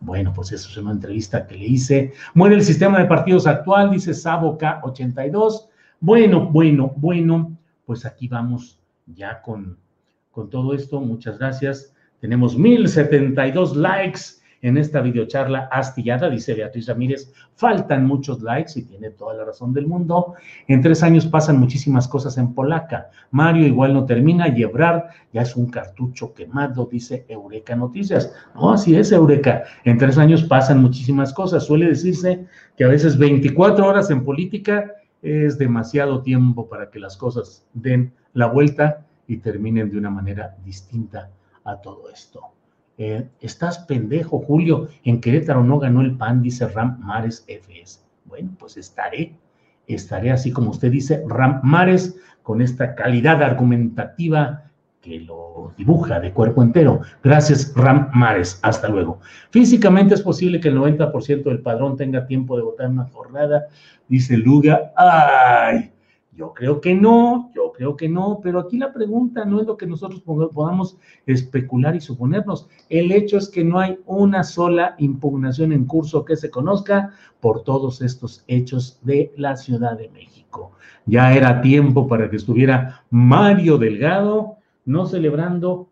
Bueno, 0.00 0.32
pues 0.34 0.52
eso 0.52 0.68
es 0.68 0.76
una 0.76 0.92
entrevista 0.92 1.46
que 1.46 1.56
le 1.56 1.66
hice. 1.66 2.12
Muere 2.34 2.54
el 2.54 2.62
sistema 2.62 2.98
de 2.98 3.06
partidos 3.06 3.46
actual, 3.46 3.90
dice 3.90 4.14
Sabo 4.14 4.56
K82. 4.56 5.68
Bueno, 6.00 6.46
bueno, 6.46 6.92
bueno, 6.96 7.56
pues 7.84 8.06
aquí 8.06 8.28
vamos 8.28 8.78
ya 9.06 9.42
con, 9.42 9.78
con 10.30 10.48
todo 10.48 10.74
esto. 10.74 11.00
Muchas 11.00 11.38
gracias. 11.38 11.94
Tenemos 12.20 12.56
1072 12.56 13.76
likes 13.76 14.39
en 14.62 14.76
esta 14.76 15.00
videocharla 15.00 15.68
astillada, 15.72 16.28
dice 16.28 16.54
Beatriz 16.54 16.86
Ramírez, 16.86 17.32
faltan 17.54 18.06
muchos 18.06 18.42
likes 18.42 18.78
y 18.78 18.82
tiene 18.82 19.10
toda 19.10 19.34
la 19.34 19.44
razón 19.44 19.72
del 19.72 19.86
mundo. 19.86 20.34
En 20.68 20.82
tres 20.82 21.02
años 21.02 21.26
pasan 21.26 21.58
muchísimas 21.58 22.06
cosas 22.06 22.36
en 22.38 22.52
polaca. 22.52 23.10
Mario 23.30 23.66
igual 23.66 23.94
no 23.94 24.04
termina 24.04 24.48
y 24.48 24.60
ya 25.32 25.42
es 25.42 25.56
un 25.56 25.70
cartucho 25.70 26.34
quemado, 26.34 26.88
dice 26.90 27.24
Eureka 27.28 27.74
Noticias. 27.74 28.32
No, 28.54 28.72
así 28.72 28.94
es, 28.96 29.12
Eureka. 29.12 29.64
En 29.84 29.96
tres 29.98 30.18
años 30.18 30.44
pasan 30.44 30.82
muchísimas 30.82 31.32
cosas. 31.32 31.64
Suele 31.64 31.86
decirse 31.86 32.46
que 32.76 32.84
a 32.84 32.88
veces 32.88 33.16
24 33.16 33.86
horas 33.86 34.10
en 34.10 34.24
política 34.24 34.92
es 35.22 35.58
demasiado 35.58 36.22
tiempo 36.22 36.68
para 36.68 36.90
que 36.90 36.98
las 36.98 37.16
cosas 37.16 37.64
den 37.74 38.12
la 38.32 38.46
vuelta 38.46 39.06
y 39.26 39.38
terminen 39.38 39.90
de 39.90 39.98
una 39.98 40.10
manera 40.10 40.56
distinta 40.64 41.30
a 41.64 41.76
todo 41.76 42.10
esto. 42.10 42.59
Eh, 43.02 43.26
estás 43.40 43.78
pendejo, 43.78 44.40
Julio, 44.40 44.88
en 45.04 45.22
Querétaro 45.22 45.64
no 45.64 45.78
ganó 45.78 46.02
el 46.02 46.18
PAN, 46.18 46.42
dice 46.42 46.68
Ram 46.68 46.98
Mares 47.00 47.46
FS. 47.48 48.00
Bueno, 48.26 48.50
pues 48.58 48.76
estaré, 48.76 49.32
estaré 49.86 50.30
así 50.30 50.52
como 50.52 50.68
usted 50.72 50.90
dice, 50.90 51.24
Ram 51.26 51.60
Mares, 51.62 52.20
con 52.42 52.60
esta 52.60 52.94
calidad 52.94 53.42
argumentativa 53.42 54.64
que 55.00 55.18
lo 55.20 55.72
dibuja 55.78 56.20
de 56.20 56.34
cuerpo 56.34 56.62
entero. 56.62 57.00
Gracias, 57.24 57.72
Ram 57.74 58.10
Mares. 58.12 58.60
Hasta 58.60 58.88
luego. 58.88 59.20
Físicamente 59.48 60.12
es 60.12 60.20
posible 60.20 60.60
que 60.60 60.68
el 60.68 60.76
90% 60.76 61.44
del 61.44 61.60
padrón 61.60 61.96
tenga 61.96 62.26
tiempo 62.26 62.54
de 62.58 62.64
votar 62.64 62.84
en 62.84 62.92
una 62.92 63.06
jornada, 63.06 63.68
dice 64.08 64.36
Luga. 64.36 64.92
¡Ay! 64.94 65.90
Yo 66.40 66.54
creo 66.54 66.80
que 66.80 66.94
no, 66.94 67.50
yo 67.54 67.70
creo 67.70 67.98
que 67.98 68.08
no, 68.08 68.40
pero 68.42 68.60
aquí 68.60 68.78
la 68.78 68.94
pregunta 68.94 69.44
no 69.44 69.60
es 69.60 69.66
lo 69.66 69.76
que 69.76 69.84
nosotros 69.86 70.22
podamos 70.22 70.96
especular 71.26 71.94
y 71.94 72.00
suponernos. 72.00 72.66
El 72.88 73.12
hecho 73.12 73.36
es 73.36 73.50
que 73.50 73.62
no 73.62 73.78
hay 73.78 73.98
una 74.06 74.42
sola 74.42 74.94
impugnación 74.96 75.70
en 75.70 75.84
curso 75.84 76.24
que 76.24 76.36
se 76.36 76.48
conozca 76.48 77.12
por 77.40 77.62
todos 77.62 78.00
estos 78.00 78.42
hechos 78.48 78.98
de 79.02 79.34
la 79.36 79.54
Ciudad 79.54 79.98
de 79.98 80.08
México. 80.08 80.72
Ya 81.04 81.34
era 81.34 81.60
tiempo 81.60 82.08
para 82.08 82.30
que 82.30 82.36
estuviera 82.36 83.04
Mario 83.10 83.76
Delgado 83.76 84.56
no 84.86 85.04
celebrando 85.04 85.90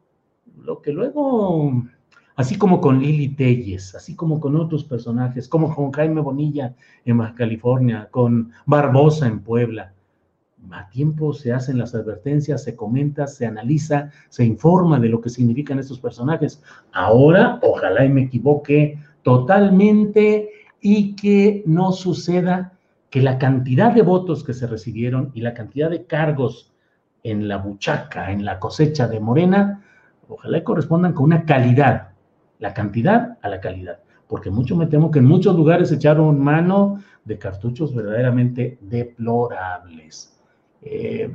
lo 0.63 0.81
que 0.81 0.95
luego 0.95 1.75
así 2.37 2.57
como 2.57 2.81
con 2.81 3.01
Lili 3.01 3.29
Telles, 3.35 3.95
así 3.95 4.17
como 4.17 4.41
con 4.41 4.57
otros 4.57 4.83
personajes, 4.83 5.47
como 5.47 5.75
con 5.75 5.93
Jaime 5.93 6.23
Bonilla 6.23 6.75
en 7.05 7.19
Baja 7.19 7.35
California, 7.35 8.09
con 8.11 8.51
Barbosa 8.65 9.27
en 9.27 9.41
Puebla 9.41 9.93
a 10.71 10.89
tiempo 10.91 11.33
se 11.33 11.53
hacen 11.53 11.79
las 11.79 11.95
advertencias, 11.95 12.63
se 12.63 12.77
comenta, 12.77 13.27
se 13.27 13.47
analiza, 13.47 14.11
se 14.29 14.45
informa 14.45 14.99
de 15.01 15.09
lo 15.09 15.21
que 15.21 15.31
significan 15.31 15.79
estos 15.79 16.01
personajes. 16.01 16.63
Ahora, 16.93 17.59
ojalá 17.63 18.05
y 18.05 18.09
me 18.09 18.23
equivoque 18.23 18.99
totalmente 19.23 20.51
y 20.81 21.15
que 21.17 21.63
no 21.67 21.93
suceda 21.93 22.73
que 23.11 23.23
la 23.23 23.39
cantidad 23.39 23.93
de 23.93 24.03
votos 24.03 24.45
que 24.45 24.55
se 24.55 24.67
recibieron 24.67 25.31
y 25.35 25.41
la 25.41 25.55
cantidad 25.55 25.91
de 25.91 26.05
cargos 26.05 26.73
en 27.23 27.49
la 27.49 27.57
buchaca, 27.57 28.31
en 28.31 28.45
la 28.45 28.59
cosecha 28.59 29.09
de 29.09 29.21
Morena, 29.21 29.83
ojalá 30.29 30.59
y 30.59 30.65
correspondan 30.65 31.15
con 31.15 31.25
una 31.25 31.45
calidad, 31.45 32.11
la 32.59 32.75
cantidad 32.75 33.39
a 33.43 33.49
la 33.49 33.61
calidad, 33.61 34.01
porque 34.29 34.51
mucho 34.51 34.77
me 34.77 34.87
temo 34.87 35.11
que 35.11 35.21
en 35.21 35.25
muchos 35.25 35.57
lugares 35.57 35.91
echaron 35.91 36.39
mano 36.39 37.03
de 37.25 37.39
cartuchos 37.39 37.95
verdaderamente 37.95 38.79
deplorables. 38.81 40.38
Eh, 40.83 41.33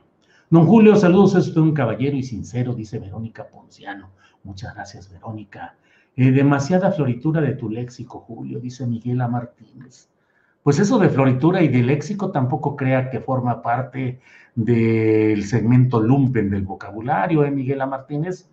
Don 0.51 0.67
Julio, 0.67 0.97
saludos, 0.97 1.35
es 1.35 1.49
usted 1.49 1.61
un 1.61 1.75
caballero 1.75 2.17
y 2.17 2.23
sincero, 2.23 2.75
dice 2.75 2.99
Verónica 2.99 3.47
Ponciano. 3.47 4.11
Muchas 4.45 4.75
gracias, 4.75 5.13
Verónica. 5.13 5.75
Eh, 6.17 6.31
demasiada 6.31 6.91
floritura 6.91 7.41
de 7.41 7.55
tu 7.55 7.69
léxico, 7.69 8.21
Julio, 8.21 8.59
dice 8.59 8.87
Miguela 8.87 9.29
Martínez. 9.29 10.09
Pues 10.69 10.81
eso 10.81 10.99
de 10.99 11.09
floritura 11.09 11.63
y 11.63 11.69
de 11.69 11.83
léxico 11.83 12.31
tampoco 12.31 12.77
crea 12.77 13.09
que 13.09 13.21
forma 13.21 13.63
parte 13.63 14.21
del 14.55 15.43
segmento 15.45 15.99
lumpen 15.99 16.51
del 16.51 16.61
vocabulario, 16.61 17.43
¿eh, 17.43 17.51
Miguel 17.51 17.81
A. 17.81 17.87
Martínez? 17.87 18.51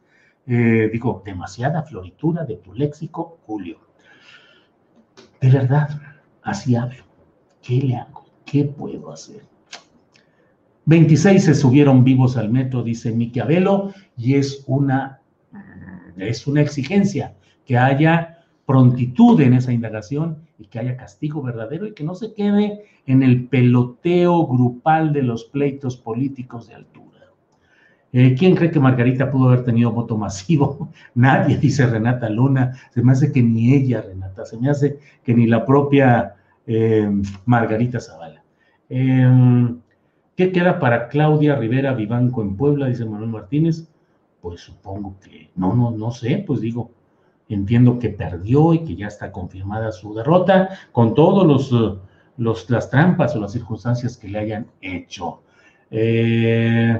Eh, 0.48 0.90
digo, 0.94 1.22
demasiada 1.26 1.84
floritura 1.84 2.46
de 2.46 2.56
tu 2.56 2.74
léxico, 2.74 3.40
Julio. 3.46 3.80
De 5.42 5.50
verdad, 5.50 5.90
así 6.42 6.78
hablo. 6.78 7.04
¿Qué 7.62 7.82
le 7.82 7.98
hago? 7.98 8.24
¿Qué 8.46 8.64
puedo 8.64 9.12
hacer? 9.12 9.44
26 10.86 11.44
se 11.44 11.54
subieron 11.54 12.06
vivos 12.06 12.38
al 12.38 12.50
metro, 12.50 12.82
dice 12.82 13.12
Miki 13.12 13.42
Abelo, 13.42 13.94
y 14.16 14.36
es 14.36 14.64
una, 14.68 15.20
es 16.16 16.48
una 16.48 16.62
exigencia 16.62 17.36
que 17.66 17.78
haya 17.78 18.35
prontitud 18.66 19.40
en 19.42 19.54
esa 19.54 19.72
indagación 19.72 20.38
y 20.58 20.66
que 20.66 20.80
haya 20.80 20.98
castigo 20.98 21.42
verdadero 21.42 21.86
y 21.86 21.94
que 21.94 22.04
no 22.04 22.16
se 22.16 22.34
quede 22.34 22.86
en 23.06 23.24
el 23.24 23.48
peloteo 23.48 24.48
grupal 24.48 25.14
de 25.14 25.24
los 25.24 25.46
pleitos 25.46 25.98
políticos 25.98 26.68
de 26.68 26.76
altura. 26.76 27.06
Eh, 28.18 28.34
¿Quién 28.34 28.56
cree 28.56 28.72
que 28.72 28.80
Margarita 28.80 29.30
pudo 29.30 29.50
haber 29.50 29.66
tenido 29.66 29.92
voto 29.92 30.18
masivo? 30.18 30.90
Nadie, 31.16 31.58
dice 31.58 31.86
Renata 31.86 32.30
Luna. 32.30 32.72
Se 32.92 33.04
me 33.04 33.12
hace 33.12 33.32
que 33.32 33.44
ni 33.44 33.74
ella, 33.74 34.02
Renata, 34.02 34.46
se 34.46 34.58
me 34.58 34.70
hace 34.70 35.00
que 35.24 35.34
ni 35.34 35.48
la 35.48 35.66
propia 35.66 36.36
eh, 36.66 37.12
Margarita 37.46 38.00
Zavala. 38.00 38.42
Em, 38.88 39.80
¿Qué 40.36 40.52
queda 40.52 40.80
para 40.80 41.08
Claudia 41.10 41.56
Rivera 41.56 41.94
Vivanco 41.94 42.42
en 42.42 42.56
Puebla? 42.56 42.88
Dice 42.88 43.06
Manuel 43.06 43.32
Martínez. 43.32 43.90
Pues 44.42 44.62
supongo 44.62 45.16
que, 45.22 45.50
no, 45.56 45.74
no, 45.76 45.92
no 45.92 46.12
sé, 46.12 46.44
pues 46.46 46.62
digo, 46.62 46.92
Entiendo 47.48 48.00
que 48.00 48.10
perdió 48.10 48.74
y 48.74 48.84
que 48.84 48.96
ya 48.96 49.06
está 49.08 49.32
confirmada 49.32 49.92
su 49.92 50.16
derrota 50.16 50.70
con 50.92 51.14
todos 51.14 51.46
los, 51.46 51.72
eh, 51.72 51.96
los 52.38 52.68
las 52.70 52.90
trampas 52.90 53.36
o 53.36 53.40
las 53.40 53.52
circunstancias 53.52 54.18
que 54.18 54.28
le 54.28 54.40
hayan 54.40 54.66
hecho. 54.82 55.42
Eh, 55.92 57.00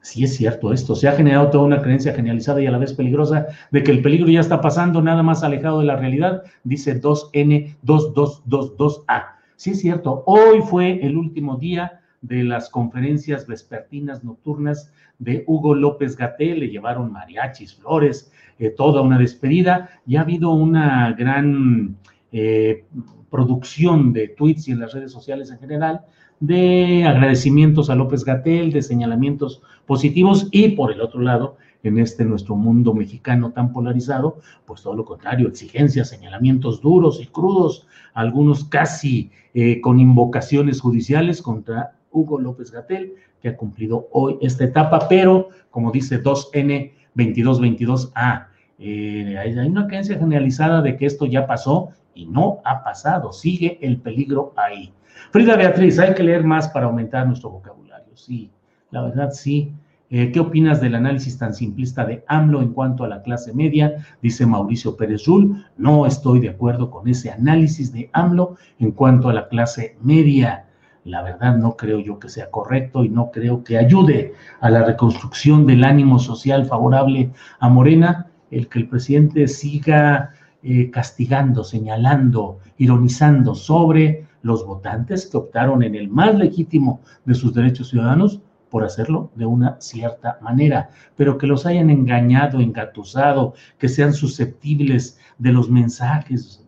sí 0.00 0.22
es 0.24 0.36
cierto 0.36 0.72
esto, 0.72 0.94
se 0.94 1.08
ha 1.08 1.12
generado 1.12 1.50
toda 1.50 1.64
una 1.64 1.82
creencia 1.82 2.14
genializada 2.14 2.62
y 2.62 2.66
a 2.66 2.70
la 2.70 2.78
vez 2.78 2.92
peligrosa 2.92 3.48
de 3.70 3.82
que 3.82 3.90
el 3.90 4.02
peligro 4.02 4.28
ya 4.28 4.40
está 4.40 4.60
pasando 4.60 5.00
nada 5.02 5.22
más 5.22 5.42
alejado 5.42 5.80
de 5.80 5.86
la 5.86 5.96
realidad, 5.96 6.42
dice 6.64 7.00
2N2222A. 7.00 9.24
Sí 9.56 9.70
es 9.72 9.80
cierto, 9.80 10.22
hoy 10.26 10.60
fue 10.62 11.04
el 11.04 11.16
último 11.16 11.56
día 11.56 11.99
de 12.22 12.44
las 12.44 12.68
conferencias 12.68 13.46
vespertinas 13.46 14.22
nocturnas 14.24 14.92
de 15.18 15.44
Hugo 15.46 15.74
López 15.74 16.16
Gatel, 16.16 16.60
le 16.60 16.68
llevaron 16.68 17.12
mariachis, 17.12 17.74
flores, 17.74 18.32
eh, 18.58 18.70
toda 18.70 19.02
una 19.02 19.18
despedida. 19.18 19.90
Y 20.06 20.16
ha 20.16 20.22
habido 20.22 20.50
una 20.50 21.12
gran 21.12 21.96
eh, 22.32 22.84
producción 23.30 24.12
de 24.12 24.28
tweets 24.28 24.68
y 24.68 24.72
en 24.72 24.80
las 24.80 24.92
redes 24.92 25.12
sociales 25.12 25.50
en 25.50 25.58
general 25.58 26.02
de 26.40 27.04
agradecimientos 27.06 27.90
a 27.90 27.94
López 27.94 28.24
Gatel, 28.24 28.72
de 28.72 28.82
señalamientos 28.82 29.62
positivos 29.86 30.48
y 30.50 30.70
por 30.70 30.90
el 30.90 31.00
otro 31.02 31.20
lado, 31.20 31.56
en 31.82 31.98
este 31.98 32.24
nuestro 32.24 32.56
mundo 32.56 32.92
mexicano 32.94 33.52
tan 33.52 33.72
polarizado, 33.72 34.40
pues 34.66 34.82
todo 34.82 34.94
lo 34.94 35.04
contrario, 35.04 35.48
exigencias, 35.48 36.08
señalamientos 36.08 36.80
duros 36.80 37.20
y 37.22 37.26
crudos, 37.26 37.86
algunos 38.12 38.64
casi 38.64 39.30
eh, 39.54 39.80
con 39.80 39.98
invocaciones 39.98 40.80
judiciales 40.80 41.40
contra 41.40 41.92
Hugo 42.12 42.40
López 42.40 42.70
Gatel, 42.70 43.14
que 43.40 43.48
ha 43.48 43.56
cumplido 43.56 44.08
hoy 44.12 44.38
esta 44.40 44.64
etapa, 44.64 45.08
pero 45.08 45.48
como 45.70 45.90
dice 45.90 46.22
2N 46.22 46.92
2222A, 47.14 48.46
eh, 48.78 49.36
hay 49.38 49.52
una 49.54 49.86
creencia 49.86 50.18
generalizada 50.18 50.80
de 50.80 50.96
que 50.96 51.06
esto 51.06 51.26
ya 51.26 51.46
pasó 51.46 51.90
y 52.14 52.26
no 52.26 52.58
ha 52.64 52.82
pasado, 52.82 53.32
sigue 53.32 53.78
el 53.82 54.00
peligro 54.00 54.52
ahí. 54.56 54.92
Frida 55.30 55.56
Beatriz, 55.56 55.98
hay 55.98 56.14
que 56.14 56.22
leer 56.22 56.44
más 56.44 56.68
para 56.68 56.86
aumentar 56.86 57.26
nuestro 57.26 57.50
vocabulario. 57.50 58.16
Sí, 58.16 58.50
la 58.90 59.02
verdad 59.02 59.30
sí. 59.32 59.72
Eh, 60.12 60.32
¿Qué 60.32 60.40
opinas 60.40 60.80
del 60.80 60.96
análisis 60.96 61.38
tan 61.38 61.54
simplista 61.54 62.04
de 62.04 62.24
AMLO 62.26 62.62
en 62.62 62.72
cuanto 62.72 63.04
a 63.04 63.08
la 63.08 63.22
clase 63.22 63.54
media? 63.54 64.04
Dice 64.20 64.44
Mauricio 64.44 64.96
Pérez 64.96 65.24
Rul. 65.26 65.64
No 65.76 66.04
estoy 66.04 66.40
de 66.40 66.48
acuerdo 66.48 66.90
con 66.90 67.06
ese 67.06 67.30
análisis 67.30 67.92
de 67.92 68.10
AMLO 68.12 68.56
en 68.80 68.90
cuanto 68.90 69.28
a 69.28 69.34
la 69.34 69.46
clase 69.48 69.96
media. 70.02 70.66
La 71.04 71.22
verdad 71.22 71.56
no 71.56 71.76
creo 71.76 71.98
yo 72.00 72.18
que 72.18 72.28
sea 72.28 72.50
correcto 72.50 73.04
y 73.04 73.08
no 73.08 73.30
creo 73.30 73.64
que 73.64 73.78
ayude 73.78 74.34
a 74.60 74.70
la 74.70 74.84
reconstrucción 74.84 75.66
del 75.66 75.84
ánimo 75.84 76.18
social 76.18 76.66
favorable 76.66 77.30
a 77.58 77.68
Morena 77.68 78.26
el 78.50 78.68
que 78.68 78.80
el 78.80 78.88
presidente 78.88 79.48
siga 79.48 80.32
eh, 80.62 80.90
castigando, 80.90 81.64
señalando, 81.64 82.58
ironizando 82.76 83.54
sobre 83.54 84.26
los 84.42 84.66
votantes 84.66 85.26
que 85.26 85.36
optaron 85.36 85.82
en 85.82 85.94
el 85.94 86.08
más 86.08 86.34
legítimo 86.34 87.00
de 87.24 87.34
sus 87.34 87.54
derechos 87.54 87.88
ciudadanos 87.88 88.40
por 88.68 88.84
hacerlo 88.84 89.30
de 89.34 89.46
una 89.46 89.80
cierta 89.80 90.38
manera, 90.40 90.90
pero 91.16 91.38
que 91.38 91.46
los 91.46 91.66
hayan 91.66 91.90
engañado, 91.90 92.60
engatusado, 92.60 93.54
que 93.78 93.88
sean 93.88 94.12
susceptibles 94.12 95.18
de 95.38 95.52
los 95.52 95.68
mensajes, 95.68 96.64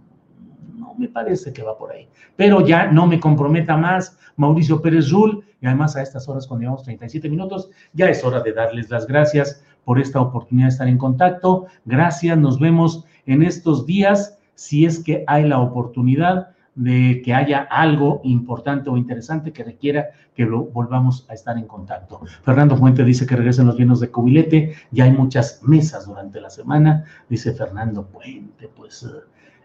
me 1.02 1.08
parece 1.08 1.52
que 1.52 1.62
va 1.62 1.76
por 1.76 1.90
ahí. 1.90 2.08
Pero 2.36 2.64
ya 2.64 2.86
no 2.90 3.06
me 3.06 3.18
comprometa 3.18 3.76
más, 3.76 4.16
Mauricio 4.36 4.80
Pérez 4.80 5.10
Rul, 5.10 5.44
y 5.60 5.66
además 5.66 5.96
a 5.96 6.02
estas 6.02 6.28
horas, 6.28 6.46
cuando 6.46 6.62
llevamos 6.62 6.84
37 6.84 7.28
minutos, 7.28 7.70
ya 7.92 8.08
es 8.08 8.24
hora 8.24 8.40
de 8.40 8.52
darles 8.52 8.88
las 8.88 9.06
gracias 9.06 9.64
por 9.84 9.98
esta 9.98 10.20
oportunidad 10.20 10.68
de 10.68 10.72
estar 10.72 10.88
en 10.88 10.98
contacto. 10.98 11.66
Gracias, 11.84 12.38
nos 12.38 12.60
vemos 12.60 13.04
en 13.26 13.42
estos 13.42 13.84
días, 13.84 14.38
si 14.54 14.84
es 14.84 15.02
que 15.02 15.24
hay 15.26 15.48
la 15.48 15.58
oportunidad 15.58 16.50
de 16.74 17.20
que 17.22 17.34
haya 17.34 17.66
algo 17.70 18.20
importante 18.24 18.88
o 18.88 18.96
interesante 18.96 19.52
que 19.52 19.64
requiera 19.64 20.10
que 20.34 20.44
lo 20.44 20.64
volvamos 20.64 21.26
a 21.28 21.34
estar 21.34 21.58
en 21.58 21.66
contacto. 21.66 22.20
Fernando 22.44 22.76
Fuente 22.76 23.04
dice 23.04 23.26
que 23.26 23.36
regresen 23.36 23.66
los 23.66 23.76
bienes 23.76 24.00
de 24.00 24.10
cubilete, 24.10 24.74
ya 24.92 25.04
hay 25.04 25.12
muchas 25.12 25.62
mesas 25.64 26.06
durante 26.06 26.40
la 26.40 26.48
semana, 26.48 27.04
dice 27.28 27.52
Fernando 27.52 28.06
Puente, 28.06 28.68
pues 28.74 29.04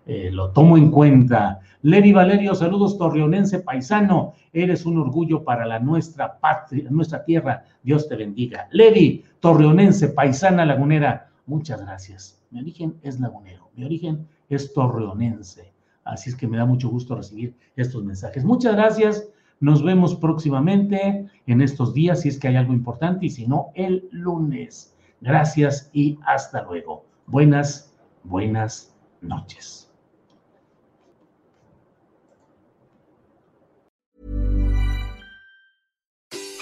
eh, 0.07 0.31
lo 0.31 0.51
tomo 0.51 0.77
en 0.77 0.89
cuenta. 0.89 1.59
Levi 1.81 2.13
Valerio, 2.13 2.55
saludos 2.55 2.97
torreonense 2.97 3.59
paisano, 3.59 4.33
eres 4.53 4.85
un 4.85 4.97
orgullo 4.97 5.43
para 5.43 5.65
la 5.65 5.79
nuestra 5.79 6.39
patria, 6.39 6.89
nuestra 6.89 7.23
tierra, 7.23 7.65
Dios 7.83 8.07
te 8.07 8.15
bendiga. 8.15 8.67
Levi, 8.71 9.23
torreonense, 9.39 10.09
paisana 10.09 10.65
lagunera, 10.65 11.29
muchas 11.45 11.81
gracias. 11.81 12.41
Mi 12.51 12.61
origen 12.61 12.95
es 13.03 13.19
lagunero, 13.19 13.69
mi 13.75 13.83
origen 13.83 14.27
es 14.49 14.73
torreonense 14.73 15.73
Así 16.07 16.29
es 16.29 16.35
que 16.35 16.47
me 16.47 16.57
da 16.57 16.65
mucho 16.65 16.89
gusto 16.89 17.15
recibir 17.15 17.53
estos 17.75 18.03
mensajes. 18.03 18.45
Muchas 18.45 18.75
gracias. 18.75 19.27
Nos 19.59 19.83
vemos 19.83 20.15
próximamente 20.15 21.27
en 21.47 21.61
estos 21.61 21.93
días, 21.93 22.21
si 22.21 22.29
es 22.29 22.39
que 22.39 22.47
hay 22.47 22.55
algo 22.55 22.73
importante, 22.73 23.25
y 23.25 23.29
si 23.29 23.45
no, 23.45 23.71
el 23.75 24.07
lunes. 24.11 24.95
Gracias 25.19 25.89
y 25.93 26.17
hasta 26.25 26.63
luego. 26.63 27.05
Buenas, 27.25 27.93
buenas 28.23 28.95
noches. 29.21 29.86